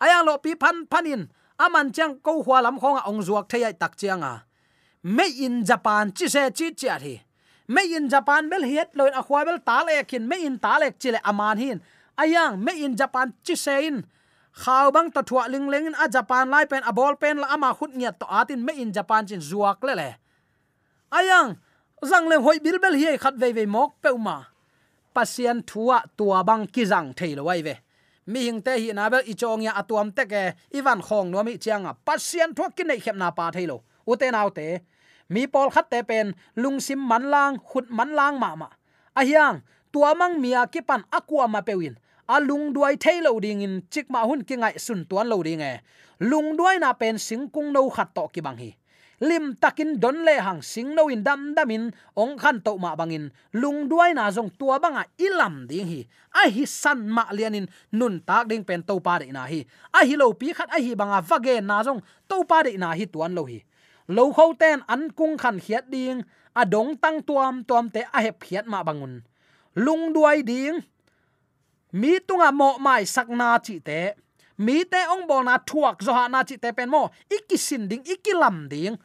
aya 0.00 0.22
lo 0.26 0.38
pi 0.38 0.54
phan 0.60 0.86
phanin 0.90 1.22
aman 1.58 1.92
chang 1.92 2.14
ko 2.24 2.42
hwa 2.42 2.62
lam 2.62 2.76
khong 2.80 3.00
ong 3.08 3.22
zuak 3.26 3.46
thei 3.50 3.72
tak 3.72 3.96
chianga 3.96 4.48
me 5.02 5.24
in 5.44 5.64
japan, 5.64 6.10
chi 6.12 6.26
se 6.28 6.50
chi 6.50 6.74
chi 6.74 6.88
hi 6.88 7.22
me 7.68 7.82
in 7.94 8.08
japan 8.08 8.48
bel 8.50 8.62
hiet 8.62 8.90
loin 8.94 9.12
a 9.12 9.22
khwa 9.22 9.44
bel 9.44 9.58
tal 9.60 9.88
e 9.88 10.02
kin. 10.04 10.26
Me 10.28 10.44
in 10.44 10.58
tal 10.58 10.82
ek 10.82 10.98
chile 10.98 11.20
aman 11.24 11.58
hin. 11.58 11.80
Ayang 12.18 12.58
me 12.64 12.72
in 12.84 12.96
japan 12.96 13.32
chi 13.44 13.54
se 13.54 13.86
in. 13.86 14.04
Khaw 14.52 14.90
bang 14.90 15.10
ta 15.10 15.22
thua 15.22 15.48
ling 15.48 15.68
ling 15.68 15.94
a 15.94 16.08
japan 16.08 16.50
lai 16.50 16.64
pen 16.64 16.82
a 16.82 16.92
ball 16.92 17.14
pen 17.16 17.38
la 17.38 17.46
ama 17.54 17.74
khut 17.74 17.92
ngiat 17.94 18.18
to 18.18 18.26
atin 18.26 18.64
me 18.64 18.72
in 18.82 18.92
japan 18.92 19.26
chin 19.26 19.40
zuak 19.40 19.82
le 19.82 19.94
le. 19.94 20.10
Ayang, 21.12 21.56
zang 22.04 22.28
le 22.28 22.36
hoi 22.40 22.58
bil 22.58 22.78
bel 22.78 22.96
hi 22.96 23.16
khat 23.16 23.34
ve 23.36 23.52
ve 23.52 23.66
mok 23.66 23.92
pe 24.02 24.10
ma 24.16 24.44
pasian 25.14 25.62
thua 25.62 26.02
tua 26.16 26.42
bang 26.44 26.66
ki 26.66 26.84
jang 26.84 27.14
thailo 27.14 27.44
wai 27.44 27.62
ve 27.62 27.74
mi 28.28 28.44
hing 28.46 28.60
te 28.66 28.72
hi 28.82 28.92
na 28.92 29.08
bel 29.12 29.24
i 29.32 29.34
chong 29.40 29.64
ya 29.66 29.72
atuam 29.80 30.12
te 30.16 30.24
ke. 30.32 30.42
Iwan 30.78 31.00
khong 31.06 31.28
no 31.32 31.42
mi 31.42 31.56
chianga 31.64 31.92
pasien 32.06 32.54
thua 32.56 32.68
ki 32.76 32.84
nei 32.84 33.00
khep 33.04 33.16
na 33.16 33.28
pa 33.38 33.50
thailo 33.54 33.76
u 34.06 34.16
te 34.20 34.30
nau 34.30 34.48
te. 34.58 34.66
Mi 35.32 35.46
pol 35.52 35.68
khat 35.74 35.90
te 35.92 36.02
pen. 36.10 36.34
Lung 36.62 36.78
sim 36.80 37.00
man 37.10 37.24
lang, 37.32 37.58
khut 37.68 37.86
man 37.90 38.10
lang 38.18 38.36
ma 38.42 38.50
ma. 38.60 38.68
A 39.20 39.24
hiang 39.28 39.56
tuamang 39.92 40.36
mia 40.42 40.66
ki 40.72 40.80
pan 40.88 41.02
akua 41.18 41.48
ma 41.48 41.60
pewin 41.68 41.96
a 42.28 42.40
lung 42.40 42.74
duai 42.74 42.96
thailo 43.00 43.40
ding 43.40 43.62
in, 43.62 43.82
chik 43.90 44.10
ma 44.10 44.20
hun 44.28 44.44
ki 44.44 44.56
ngai 44.56 44.78
sun 44.78 45.04
tuan 45.08 45.28
lo 45.28 45.42
ding 45.42 45.60
e. 45.60 45.80
Lung 46.20 46.56
duai 46.56 46.78
na 46.78 46.92
pen 46.92 47.16
singkung 47.16 47.72
no 47.72 47.88
khat 47.90 48.14
to 48.14 48.28
ki 48.32 48.40
bang 48.40 48.58
hi 48.58 48.70
lim 49.20 49.54
takin 49.54 50.00
don 50.00 50.24
le 50.24 50.40
hang 50.40 50.62
sing 50.62 50.94
no 50.94 51.08
in 51.08 51.22
dam 51.22 51.54
damin 51.54 51.90
ong 52.16 52.38
khan 52.38 52.60
to 52.60 52.78
ma 52.78 52.94
bangin 52.94 53.30
lung 53.52 53.88
duai 53.88 54.14
na 54.14 54.30
jong 54.30 54.50
tua 54.58 54.78
banga 54.78 55.04
ilam 55.18 55.66
ding 55.66 55.86
hi. 55.86 56.00
A 56.32 56.50
hi 56.50 56.64
san 56.64 57.08
ma 57.10 57.24
lianin 57.30 57.66
nun 57.92 58.20
tak 58.20 58.48
ding 58.48 58.64
pen 58.64 58.82
to 58.82 59.00
pa 59.00 59.18
de 59.18 59.32
na 59.32 59.46
hi. 59.46 59.64
A 59.92 60.06
hi 60.06 60.14
lo 60.16 60.32
pi 60.32 60.52
khat 60.52 60.70
a 60.70 60.78
hi 60.80 60.94
banga 60.94 61.20
vage 61.20 61.60
na 61.60 61.82
jong 61.82 62.00
to 62.28 62.44
pa 62.44 62.62
de 62.62 62.76
na 62.76 62.94
hi 62.94 63.04
tuan 63.06 63.34
lo 63.34 63.44
hi. 63.44 63.62
Lo 64.08 64.32
kho 64.32 64.54
ten 64.58 64.80
an 64.88 65.10
kung 65.10 65.36
khan 65.36 65.60
khiat 65.60 65.90
ding, 65.90 66.22
a 66.54 66.64
dong 66.64 66.96
tang 66.96 67.20
tuam 67.22 67.64
tuam 67.68 67.90
te 67.90 68.00
a 68.12 68.18
hep 68.22 68.40
khiat 68.40 68.66
ma 68.66 68.82
bangun 68.82 69.20
lung 69.78 70.12
duai 70.12 70.42
ding, 70.42 70.82
mi 71.92 72.18
tunga 72.26 72.50
mo 72.50 72.78
mai 72.78 73.06
sakna 73.06 73.58
chi 73.62 73.78
te. 73.78 74.14
Mi 74.58 74.82
te 74.84 74.98
ong 75.06 75.26
bol 75.30 75.44
na 75.46 75.58
thuak 75.62 76.02
zo 76.02 76.12
ha 76.12 76.26
na 76.28 76.42
chi 76.42 76.56
te 76.58 76.72
pen 76.74 76.90
mo. 76.90 77.10
Ikisin 77.30 77.86
ding 77.88 78.02
ikilam 78.02 78.66
ding 78.68 78.98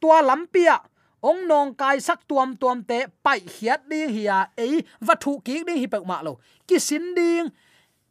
tua 0.00 0.22
lampia 0.22 0.76
ong 1.22 1.48
nong 1.48 1.70
kai 1.74 1.98
sak 2.00 2.28
tuam 2.28 2.54
tuam 2.56 2.84
te, 2.84 3.08
pai 3.24 3.40
hiat 3.40 3.88
ding 3.90 4.08
hia 4.12 4.52
e 4.56 4.84
va 5.00 5.14
thu 5.22 5.40
ki 5.46 5.64
ding 5.66 5.78
hi 5.82 5.86
pe 5.86 5.98
ma 6.04 6.22
lo 6.26 6.38
ki 6.68 6.78
sin 6.78 7.14
ding 7.18 7.48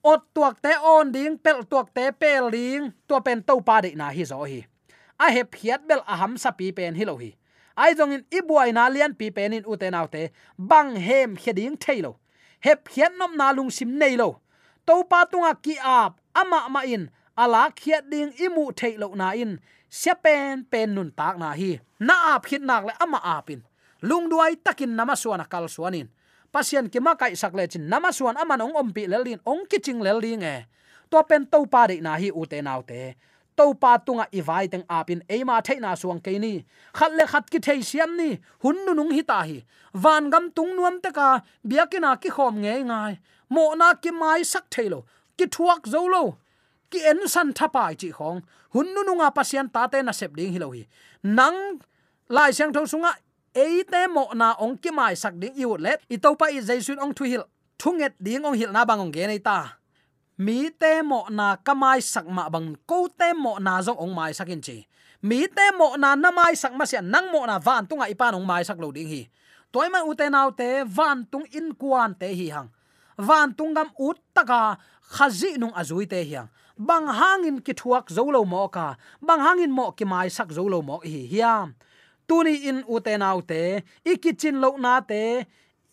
ot 0.04 0.22
tuak 0.36 0.62
te 0.62 0.74
on 0.94 1.12
ding 1.16 1.38
pel 1.38 1.64
tuak 1.70 1.94
te 1.96 2.12
pel 2.12 2.50
ding 2.52 2.92
tua 3.08 3.20
pen 3.26 3.40
to 3.48 3.56
pa 3.68 3.82
de 3.86 3.96
na 3.96 4.10
hi 4.16 4.24
zo 4.32 4.44
hi 4.44 4.60
a 5.18 5.32
hep 5.36 5.56
hiat 5.62 5.82
bel 5.88 6.02
aham 6.14 6.34
sa 6.44 6.52
pi 6.58 6.72
pen 6.78 6.94
hi 7.00 7.06
lo 7.10 7.16
hi 7.24 7.32
ai 7.82 7.92
jong 7.98 8.14
in 8.16 8.24
ibuai 8.38 8.70
na 8.74 8.90
lian 8.90 9.14
pi 9.20 9.30
pen 9.38 9.56
in 9.58 9.66
uten 9.72 9.98
autte 10.00 10.24
bang 10.58 10.92
hem 11.08 11.38
heding 11.44 11.78
thailo 11.84 12.12
hep 12.66 12.90
phiat 12.90 13.14
nom 13.20 13.34
na 13.40 13.48
lung 13.58 13.72
sim 13.78 13.92
nei 14.02 14.16
lo 14.22 14.30
to 14.86 14.96
pa 15.12 15.20
tunga 15.32 15.54
ki 15.66 15.76
ap 15.82 16.12
ama 16.42 16.60
ma 16.74 16.82
in 16.96 17.04
ala 17.38 17.62
khiat 17.80 18.04
ding 18.12 18.32
imu 18.46 18.72
thailo 18.80 19.12
na 19.16 19.32
in 19.36 19.60
sia 19.96 20.16
pen 20.24 20.68
pen 20.72 20.92
nun 20.96 21.10
tak 21.20 21.36
na 21.40 21.50
hi. 21.60 21.80
Na 22.08 22.16
ap 22.36 22.44
khit 22.50 22.62
nak 22.70 22.84
le 22.88 22.94
ama 23.04 23.20
apin. 23.38 23.62
Lung 24.10 24.28
duai 24.32 24.54
takin 24.66 24.92
nama 25.00 25.16
suana 25.16 25.46
kal 25.48 25.66
suanin. 25.76 26.08
Pasien 26.54 26.92
ki 26.92 27.00
ma 27.00 27.16
kai 27.22 27.34
sak 27.42 27.54
le 27.58 27.64
chin 27.72 27.88
nama 27.92 28.12
suan 28.18 28.36
aman 28.42 28.64
ong 28.66 28.76
ompi 28.82 29.04
lelin 29.12 29.40
ong 29.52 29.64
kiching 29.72 30.02
lelin 30.06 30.44
e. 30.44 30.56
To 31.12 31.24
pen 31.30 31.48
to 31.52 31.60
pa 31.74 31.88
de 31.88 31.96
na 32.06 32.20
hi 32.22 32.30
u 32.40 32.44
te 32.52 32.60
nau 32.68 32.82
te. 32.90 33.16
To 33.58 33.66
pa 33.82 33.92
tunga 34.06 34.26
iwai 34.40 34.66
teng 34.72 34.86
apin 34.98 35.22
eima 35.34 35.56
theina 35.68 35.96
suang 36.02 36.20
ke 36.26 36.32
ni. 36.44 36.54
Khat 36.98 37.12
le 37.18 37.24
khat 37.32 37.46
ki 37.52 37.60
thei 37.66 37.80
siam 37.90 38.12
ni, 38.20 38.30
hun 38.64 38.78
nu 38.86 38.92
nung 39.00 39.12
hi 39.16 39.24
ta 39.32 39.40
hi. 39.48 39.58
Van 40.04 40.30
gam 40.34 40.52
tung 40.56 40.76
nuam 40.76 40.96
te 41.04 41.10
ka 41.18 41.30
biakina 41.70 42.12
ki 42.22 42.30
khom 42.36 42.56
nge 42.64 42.76
ngai. 42.90 43.14
Mo 43.54 43.64
na 43.80 43.88
ki 44.04 44.12
mai 44.12 44.42
sak 44.44 44.66
thailo 44.74 45.00
ki 45.38 45.46
thuak 45.54 45.82
zo 45.94 46.02
lo 46.14 46.24
ki 46.92 47.00
en 47.12 47.28
san 47.28 47.54
thapa 47.54 47.94
chi 48.00 48.10
khong. 48.12 48.42
Hun 48.74 48.88
nu 48.94 49.02
nunga 49.08 49.30
pasian 49.36 49.68
ta 49.70 49.88
te 49.88 50.02
na 50.02 50.12
sep 50.12 50.32
ding 50.36 50.52
hi 50.54 50.60
lo 50.60 50.70
hi. 50.72 50.84
Nang 51.24 51.80
lai 52.30 52.52
sang 52.52 52.74
tho 52.74 52.86
sunga 52.86 53.12
eite 53.56 54.08
mo 54.12 54.28
na 54.34 54.54
ong 54.60 54.78
ki 54.78 54.92
mai 54.92 55.16
sak 55.16 55.34
ding 55.40 55.56
yu 55.56 55.78
let. 55.78 56.02
I 56.10 56.18
to 56.18 56.36
pa 56.36 56.46
i 56.52 56.60
jaisun 56.60 57.00
ong 57.00 57.14
thu 57.14 57.24
hil. 57.24 57.44
Thunget 57.80 58.14
ding 58.20 58.46
ong 58.46 58.56
hil 58.60 58.72
na 58.72 58.86
bang 58.86 59.00
ong 59.00 59.12
ge 59.12 59.28
nei 59.28 59.40
ta. 59.40 59.80
Mi 60.38 60.70
te 60.70 61.02
mo 61.02 61.24
na 61.32 61.56
kamai 61.56 62.04
sak 62.04 62.28
ma 62.28 62.50
bang, 62.52 62.76
ko 62.84 63.08
te 63.08 63.32
mo 63.32 63.56
na 63.56 63.80
zong 63.80 63.96
ong 63.96 64.12
mai 64.12 64.36
sakin 64.36 64.60
chi. 64.60 64.84
Mi 65.24 65.48
te 65.48 65.72
mo 65.80 65.96
na 65.96 66.16
na 66.16 66.30
mai 66.32 66.60
sak 66.60 66.76
ma 66.76 66.84
sian, 66.84 67.08
nang 67.08 67.32
mo 67.32 67.48
na 67.48 67.56
van 67.56 67.88
tunga 67.88 68.12
ipan 68.12 68.36
ong 68.36 68.44
mai 68.44 68.68
sak 68.68 68.76
lo 68.76 68.92
ding 68.92 69.08
hi. 69.08 69.24
Toy 69.72 69.88
ma 69.88 70.04
ute 70.04 70.28
naw 70.28 70.52
te, 70.52 70.84
van 70.84 71.24
tung 71.32 71.48
in 71.56 71.72
kuan 71.80 72.12
te 72.20 72.28
hi 72.36 72.52
hang. 72.52 72.68
Van 73.16 73.56
tungam 73.56 73.88
ut 73.96 74.20
taka 74.36 74.76
khazi 75.16 75.56
nung 75.56 75.72
azui 75.72 76.04
te 76.04 76.20
hiang 76.20 76.52
bang 76.78 77.08
hangin 77.08 77.60
ki 77.64 77.74
thuak 77.74 78.08
zolo 78.12 78.46
mo 78.46 78.68
ka. 78.68 78.98
Bang 79.22 79.40
hangin 79.40 79.72
mo 79.72 79.92
ki 79.92 80.06
mai 80.06 80.28
sak 80.28 80.50
zolo 80.52 80.84
mo 80.84 81.00
hi 81.04 81.28
hiam. 81.32 81.76
Tuni 82.28 82.56
in 82.70 82.84
utenau 82.84 83.40
te 83.48 83.84
ikichin 84.06 84.60
lo 84.60 84.76
na 84.78 85.00
te, 85.00 85.46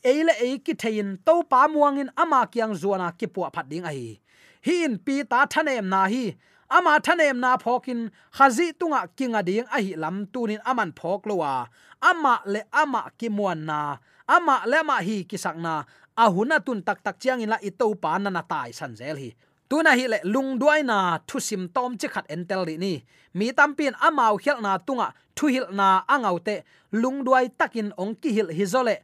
eile 0.05 0.35
e 0.41 0.59
ki 0.59 0.75
thein 0.75 1.19
to 1.27 1.43
pa 1.45 1.69
muangin 1.69 2.11
ama 2.17 2.47
kyang 2.53 2.75
zuana 2.75 3.13
ki 3.19 3.27
pu 3.27 3.41
phat 3.55 3.69
ding 3.69 3.85
ai 3.85 4.19
in 4.65 4.99
pi 4.99 5.23
ta 5.23 5.47
thanem 5.47 5.87
na 5.89 6.07
hi. 6.09 6.35
Ama 6.71 7.01
thanem 7.05 7.37
na 7.39 7.57
phokin 7.59 8.11
khazi 8.33 8.73
tunga 8.73 9.07
kinga 9.17 9.45
ding 9.45 9.67
a 9.77 9.79
hi 9.85 9.95
lam 10.03 10.27
tunin 10.33 10.61
aman 10.65 10.91
phok 10.93 11.27
lowa. 11.29 11.69
Ama 12.01 12.41
le 12.47 12.63
ama 12.73 13.11
ki 13.19 13.29
muan 13.29 13.67
na. 13.67 13.99
Ama 14.29 14.63
le 14.67 14.83
ma 14.83 14.97
hi 15.07 15.25
ki 15.31 15.37
sakna 15.37 15.85
ahuna 16.17 16.65
tun 16.65 16.83
tak 16.83 17.03
tak 17.05 17.21
chiang 17.21 17.41
in 17.43 17.51
la 17.51 17.59
i 17.63 17.71
pa 18.03 18.19
na 18.19 18.31
na 18.31 18.43
tai 18.43 18.71
san 18.73 18.97
zel 18.97 19.17
hi 19.17 19.31
tuna 19.73 19.93
hi 19.97 20.07
le 20.13 20.19
lung 20.35 20.51
duai 20.61 20.81
na 20.91 20.97
thu 21.29 21.41
sim 21.49 21.63
tom 21.75 21.91
che 22.01 22.09
khat 22.15 22.27
entel 22.35 22.63
ri 22.69 22.77
ni. 22.85 22.93
Mi 23.39 23.47
tampin 23.59 23.95
amau 24.07 24.35
khel 24.45 24.59
na 24.61 24.73
tunga, 24.87 25.09
thu 25.37 25.47
hil 25.55 25.67
na 25.79 25.89
angaute 26.15 26.57
lung 27.03 27.19
duai 27.27 27.45
takin 27.59 27.89
ong 28.03 28.15
ki 28.21 28.31
hil 28.37 28.49
hi 28.57 28.65
zole 28.73 28.97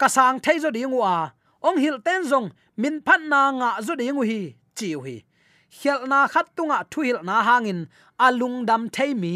kasang 0.00 0.38
thei 0.44 0.58
zo 0.62 0.70
dingu 0.76 1.00
a. 1.16 1.16
Ong 1.68 1.78
hil 1.82 1.96
ten 2.06 2.20
zong, 2.30 2.48
min 2.82 2.96
phan 3.06 3.22
na 3.32 3.40
nga 3.58 3.70
zo 3.86 3.92
dingu 4.00 4.22
hi 4.30 4.40
chiu 4.76 5.00
hi. 5.06 5.16
Khel 5.78 6.00
na 6.10 6.18
khat 6.32 6.46
tunga, 6.56 6.78
thu 6.90 7.00
hil 7.06 7.20
na 7.28 7.34
hangin 7.48 7.80
alung 8.26 8.58
dam 8.68 8.82
thei 8.94 9.12
mi. 9.22 9.34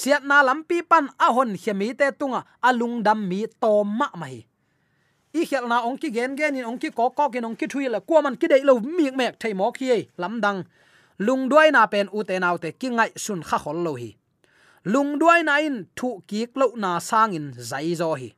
Siat 0.00 0.22
na 0.30 0.36
lampi 0.48 0.78
pan 0.90 1.06
ahon 1.26 1.50
hemi 1.62 1.88
te 1.98 2.06
tunga 2.20 2.40
alung 2.68 2.96
dam 3.06 3.18
mi 3.30 3.40
tom 3.62 3.88
ma 3.98 4.08
mai 4.20 4.36
i 5.32 5.44
khel 5.48 5.66
na 5.68 5.80
ong 5.88 5.96
ki 5.96 6.10
gen 6.10 6.36
gen 6.36 6.56
in 6.56 6.64
ong 6.64 6.78
ki 6.78 6.90
ko 6.90 7.10
ko 7.10 7.28
gen 7.32 7.44
ong 7.44 7.56
ki 7.56 7.66
thui 7.72 7.88
la 7.88 8.00
ko 8.00 8.22
man 8.22 8.36
ki 8.36 8.46
dei 8.52 8.62
lo 8.68 8.80
mi 8.80 9.10
mek 9.10 9.40
thei 9.40 9.54
mo 9.54 9.72
khi 9.72 10.06
lam 10.18 10.40
dang 10.40 10.64
lung 11.18 11.48
duai 11.48 11.70
na 11.72 11.86
pen 11.86 12.08
u 12.12 12.22
te 12.28 12.38
nau 12.38 12.56
te 12.58 12.72
ki 12.80 12.88
ngai 12.88 13.10
sun 13.16 13.42
kha 13.42 13.58
khol 13.64 13.78
lo 13.86 13.94
hi 13.94 14.10
lung 14.84 15.18
duai 15.20 15.40
na 15.48 15.56
in 15.66 15.84
thu 15.96 16.20
ki 16.28 16.46
lo 16.54 16.66
na 16.76 16.98
sang 16.98 17.32
in 17.38 17.52
zai 17.56 17.94
zo 17.94 18.14
hi 18.20 18.30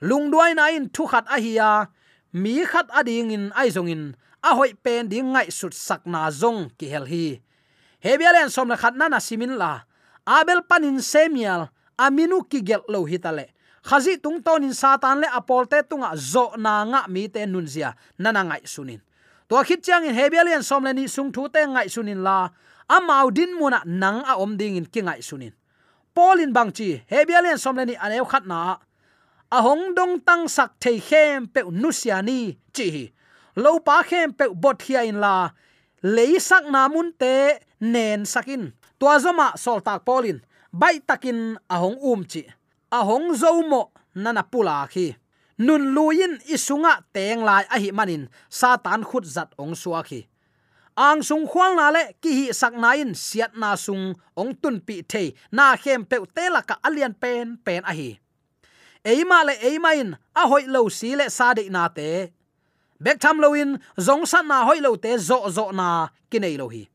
lung 0.00 0.30
duai 0.32 0.54
na 0.54 0.66
in 0.76 0.88
thu 0.94 1.06
khat 1.06 1.26
a 1.28 1.38
hi 1.44 1.52
ya 1.60 1.70
à, 1.80 1.86
mi 2.32 2.64
khat 2.64 2.86
ading 2.98 3.30
in 3.30 3.44
ai 3.54 3.68
zong 3.70 3.88
in, 3.88 4.14
a 4.42 4.50
hoi 4.54 4.72
pen 4.84 5.08
ding 5.08 5.32
ngai 5.32 5.48
sut 5.58 5.74
sak 5.74 6.06
na 6.06 6.30
zong 6.30 6.70
ki 6.78 6.86
hel 6.92 7.06
hi 7.12 7.40
hebialen 8.04 8.50
som 8.50 8.68
la 8.68 8.76
khat 8.76 8.94
na 8.96 9.08
na 9.08 9.18
simin 9.18 9.54
la 9.62 9.72
abel 10.26 10.60
panin 10.68 10.98
semial 11.00 11.68
aminu 11.98 12.42
ki 12.50 12.60
gel 12.68 12.82
lo 12.88 13.04
hi 13.04 13.18
tale 13.18 13.46
khazi 13.86 14.18
tung 14.18 14.42
ton 14.42 14.66
in 14.66 14.74
satan 14.74 15.22
le 15.22 15.28
apol 15.38 15.64
te 15.70 15.78
tunga 15.90 16.10
zo 16.32 16.44
na 16.58 16.84
nga 16.90 17.00
mi 17.08 17.28
te 17.28 17.46
nun 17.46 17.66
zia. 17.66 17.94
Nana 18.18 18.42
ngai 18.42 18.66
sunin. 18.66 19.00
To 19.48 19.62
khit 19.62 19.80
chang 19.86 20.04
in 20.04 20.14
hebelian 20.14 20.62
som 20.62 20.82
le 20.84 20.92
ni 20.92 21.06
sung 21.06 21.30
thu 21.34 21.48
te 21.48 21.62
ngai 21.62 21.88
sunin 21.94 22.20
la. 22.26 22.50
Amau 22.88 23.30
din 23.30 23.54
muna 23.58 23.80
nang 23.86 24.22
a 24.26 24.34
om 24.42 24.56
ding 24.56 24.76
in 24.76 24.86
kingai 24.86 25.22
sunin. 25.22 25.54
Polin 26.14 26.52
bang 26.52 26.70
chi 26.76 26.88
hebelian 27.10 27.58
som 27.58 27.76
le 27.76 27.84
ni 27.86 27.94
anew 27.94 28.26
khat 28.26 28.44
na. 28.46 28.76
A 29.56 29.58
hong 29.62 29.94
dong 29.94 30.18
tang 30.26 30.48
sak 30.48 30.70
thei 30.82 30.98
khem 31.08 31.46
pe 31.46 31.60
nusiani 31.62 32.56
chi 32.74 33.12
lo 33.62 33.78
pa 33.86 34.02
khem 34.02 34.32
pe 34.38 34.44
bot 34.62 34.82
hia 34.82 35.00
in 35.10 35.18
la. 35.24 35.50
Lei 36.02 36.38
sak 36.48 36.64
na 36.74 36.88
mun 36.88 37.12
te 37.20 37.34
nen 37.80 38.26
sakin. 38.26 38.72
Tua 38.98 39.14
zoma 39.22 39.48
sol 39.56 39.80
tak 39.86 40.02
polin 40.06 40.38
bai 40.72 40.98
takin 41.08 41.38
ahong 41.70 41.98
um 42.02 42.22
chi 42.32 42.42
ahong 42.96 43.36
zomo 43.36 43.92
nana 44.14 44.42
pula 44.42 44.88
khi. 44.88 45.16
Nun 45.58 45.96
luin 45.96 46.36
isunga 46.52 47.00
teng 47.14 47.40
lai 47.48 47.64
a 47.74 47.76
hi 47.80 47.90
manin 47.92 48.28
satan 48.48 49.02
khut 49.08 49.24
zat 49.24 49.52
ong 49.56 49.72
suwa 49.72 50.00
khi. 50.04 50.20
Ang 50.96 51.20
sung 51.20 51.44
khwang 51.44 51.76
na 51.76 51.92
le, 51.92 52.16
ki 52.24 52.30
hi 52.38 52.44
sak 52.56 52.72
na 52.72 52.96
in 52.96 53.12
siat 53.12 53.52
na 53.60 53.76
sung 53.76 54.16
ong 54.36 54.52
tun 54.60 54.80
pi 54.80 55.04
the 55.04 55.36
na 55.52 55.76
khem 55.76 56.04
pe 56.08 56.16
te 56.36 56.48
la 56.48 56.60
ka 56.60 56.76
alian 56.84 57.12
pen 57.12 57.60
pen 57.64 57.84
a 57.84 57.92
hi. 57.92 58.16
Eima 59.04 59.44
le 59.44 59.54
eima 59.60 59.92
in, 59.94 60.16
a 60.34 60.42
hoi 60.48 60.64
lo 60.66 60.88
si 60.88 61.16
le 61.16 61.28
sa 61.28 61.54
de 61.54 61.68
na 61.68 61.88
te. 61.88 62.32
Bek 63.00 63.20
tham 63.20 63.40
lo 63.40 63.52
in, 63.52 63.78
zong 64.00 64.24
san 64.26 64.48
na 64.48 64.64
hoi 64.64 64.80
lo 64.80 64.96
te 64.96 65.16
zo 65.18 65.48
zo 65.56 65.70
na, 65.70 66.08
ki 66.30 66.38
nei 66.40 66.56
lo 66.56 66.68
hi. 66.68 66.88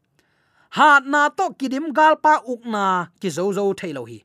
Hat 0.77 1.05
na 1.05 1.29
to 1.29 1.53
kidim 1.59 1.93
gal 1.93 2.15
pa 2.17 2.41
uk 2.41 2.65
na, 2.65 3.13
ki 3.21 3.29
zo 3.29 3.53
zo 3.53 3.73
thei 3.73 3.93
lo 3.93 4.05
hi 4.09 4.19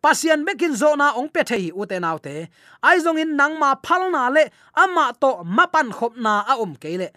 pasian 0.00 0.44
bekin 0.48 0.74
zo 0.76 0.96
na 0.96 1.12
ong 1.16 1.28
pe 1.28 1.44
thei 1.44 1.70
u 1.70 1.84
te 1.84 1.96
nau 2.00 2.18
te. 2.18 2.48
Ai 2.80 2.98
zong 3.04 3.20
in 3.20 3.36
nang 3.36 3.54
ma 3.60 3.76
phal 3.84 4.08
na 4.10 4.32
le 4.32 4.44
ama 4.74 5.12
to 5.22 5.44
mapan 5.44 5.88
khop 5.92 6.16
na 6.16 6.44
a 6.48 6.56
om 6.56 6.72
ke 6.82 6.96
le. 7.00 7.08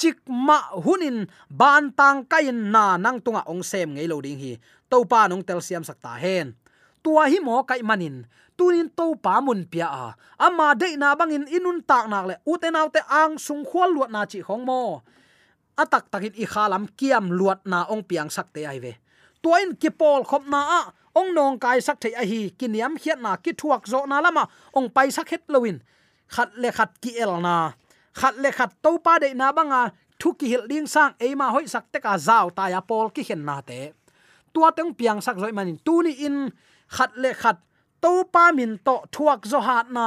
Chik 0.00 0.24
ma 0.26 0.58
hunin 0.84 1.28
ban 1.48 1.92
tang 1.92 2.24
kain 2.24 2.72
na 2.74 2.96
nang 2.96 3.20
tunga 3.24 3.42
ong 3.44 3.62
sem 3.70 3.88
ngei 3.94 4.08
lo 4.08 4.20
ding 4.24 4.40
hi. 4.40 4.52
To 4.90 5.04
pa 5.04 5.28
nong 5.28 5.44
tel 5.44 5.60
siam 5.60 5.84
sakta 5.84 6.16
hen. 6.16 6.56
Tua 7.04 7.28
hi 7.32 7.38
mo 7.40 7.64
kai 7.68 7.80
manin 7.84 8.24
tunin 8.60 8.92
to 8.92 9.16
pa 9.16 9.40
mun 9.40 9.64
pia 9.64 9.88
a. 9.88 10.06
Ama 10.36 10.76
de 10.76 10.92
na 11.00 11.16
bangin 11.16 11.48
inun 11.48 11.80
tak 11.80 12.04
nak 12.12 12.24
le, 12.28 12.34
u 12.44 12.60
te 12.60 12.68
nau 12.68 12.92
te 12.92 13.00
ang 13.08 13.40
sung 13.40 13.64
khwal 13.64 13.88
luat 13.96 14.12
na 14.12 14.28
chi 14.28 14.44
khong 14.44 14.64
mo. 14.68 15.00
Atak 15.80 16.12
takin 16.12 16.36
i 16.36 16.44
khalam 16.44 16.84
kiam 16.92 17.32
luat 17.32 17.64
na 17.64 17.88
ong 17.88 18.04
piang 18.04 18.28
sak 18.28 18.52
te 18.52 18.68
ai 18.68 18.76
ve. 18.84 18.92
Tuain 19.40 19.72
ki 19.80 19.88
pol 19.96 20.28
khop 20.28 20.44
na 20.44 20.60
a 20.78 20.80
ong 21.14 21.34
nong 21.34 21.58
kai 21.58 21.80
sak 21.80 22.00
thei 22.00 22.12
a 22.12 22.24
hi, 22.24 22.50
kiniam 22.58 22.96
khiat 22.96 23.20
na, 23.20 23.36
ki 23.36 23.52
thuak 23.52 23.86
zo 23.86 24.06
na 24.06 24.20
lama, 24.20 24.48
ong 24.74 24.90
pai 24.90 25.10
sak 25.10 25.30
het 25.30 25.44
lowin 25.48 25.80
khat 26.30 26.50
le 26.62 26.70
khat 26.70 26.90
ki 27.02 27.18
el 27.18 27.40
na. 27.42 27.72
Khat 28.14 28.34
le 28.42 28.50
khat 28.52 28.70
to 28.82 28.98
pa 29.04 29.18
de 29.18 29.34
na 29.34 29.52
banga, 29.52 29.82
thu 30.18 30.34
ki 30.38 30.46
hil 30.52 30.66
ding 30.70 30.86
sang 30.86 31.14
e 31.18 31.34
ma 31.34 31.50
hoi 31.54 31.66
sak 31.66 31.84
te 31.92 31.98
ka 32.04 32.14
zaw 32.18 32.50
ta 32.56 32.64
ya 32.72 32.80
pol 32.80 33.10
ki 33.14 33.22
hen 33.28 33.44
na 33.44 33.60
te. 33.60 33.80
Tua 34.54 34.70
teng 34.76 34.94
piang 34.98 35.20
sak 35.22 35.36
zoi 35.42 35.52
manin, 35.52 35.78
tu 35.86 36.02
ni 36.02 36.12
in. 36.26 36.50
Khat 36.96 37.10
le 37.22 37.30
khat 37.34 37.58
to 38.02 38.12
pa 38.32 38.50
min 38.52 38.78
to 38.86 38.94
thuak 39.14 39.46
zo 39.50 39.60
hat 39.60 39.90
na 39.90 40.06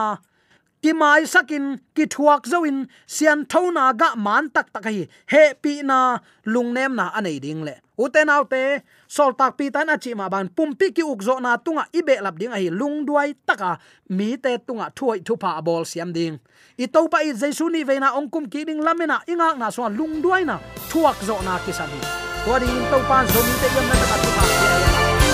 ki 0.84 0.92
mai 0.94 1.24
sakin, 1.24 1.80
ki 1.96 2.06
thuak 2.14 2.44
zoin 2.52 2.78
sian 3.08 3.46
thona 3.52 3.86
ga 3.96 4.10
man 4.16 4.50
tak 4.56 4.68
tak 4.76 4.86
hi, 4.86 5.08
he 5.32 5.44
pi 5.64 5.82
na 5.82 6.20
lungnem 6.46 6.96
na 7.00 7.06
anei 7.18 7.40
ding 7.40 7.64
le. 7.64 7.76
Uten 7.98 8.28
autte 8.36 8.82
sol 9.08 9.32
tak 9.40 9.56
pi 9.58 9.70
tan 9.70 9.90
achi 9.96 10.12
ma 10.20 10.28
ban, 10.34 10.50
pum 10.56 10.76
pi 10.76 10.92
ki 10.92 11.04
uk 11.12 11.22
zo 11.24 11.40
na 11.40 11.56
tunga 11.58 11.86
ibe 12.00 12.16
lap 12.26 12.36
ding 12.42 12.52
hi, 12.52 12.68
lung 12.80 13.06
duai 13.08 13.32
taka 13.48 13.72
mi 14.10 14.36
te 14.44 14.58
tunga 14.68 14.92
thuai 14.98 15.20
thu 15.28 15.38
pa 15.44 15.62
bol 15.62 15.86
siam 15.86 16.12
ding. 16.12 16.36
I 16.78 16.86
to 16.94 17.08
pa 17.08 17.24
i 17.24 17.32
jesu 17.32 17.70
ni 17.72 17.84
ve 17.88 17.96
na 18.04 18.12
ong 18.20 18.30
kum 18.34 18.46
ki 18.52 18.66
ding 18.68 18.82
lamena 18.84 19.18
inga 19.32 19.56
na 19.56 19.70
so 19.70 19.88
lung 19.88 20.20
duai 20.24 20.44
na, 20.44 20.60
thuak 20.92 21.18
zo 21.24 21.40
na 21.48 21.58
ki 21.66 21.72
sa 21.72 21.88
sami 21.88 22.00
to 22.44 22.54
di 22.60 22.68
in 22.68 22.86
to 22.92 23.00
pan 23.08 23.24
zo 23.34 23.40
mi 23.48 23.56
te 23.62 23.68
yam 23.76 23.86
na 23.88 23.96
ta 24.12 24.16
pa 24.36 24.44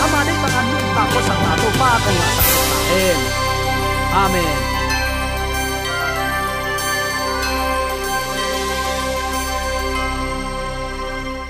ama 0.06 0.20
ni 0.28 0.34
ta 0.42 0.50
ka 0.56 0.62
mi 0.70 0.80
ta 0.96 1.04
ko 1.12 1.20
sa 1.28 1.36
ta 1.44 1.52
to 1.62 1.70
pa 1.82 1.90
ko 2.04 2.12
na. 2.22 2.28
Amen. 4.10 4.69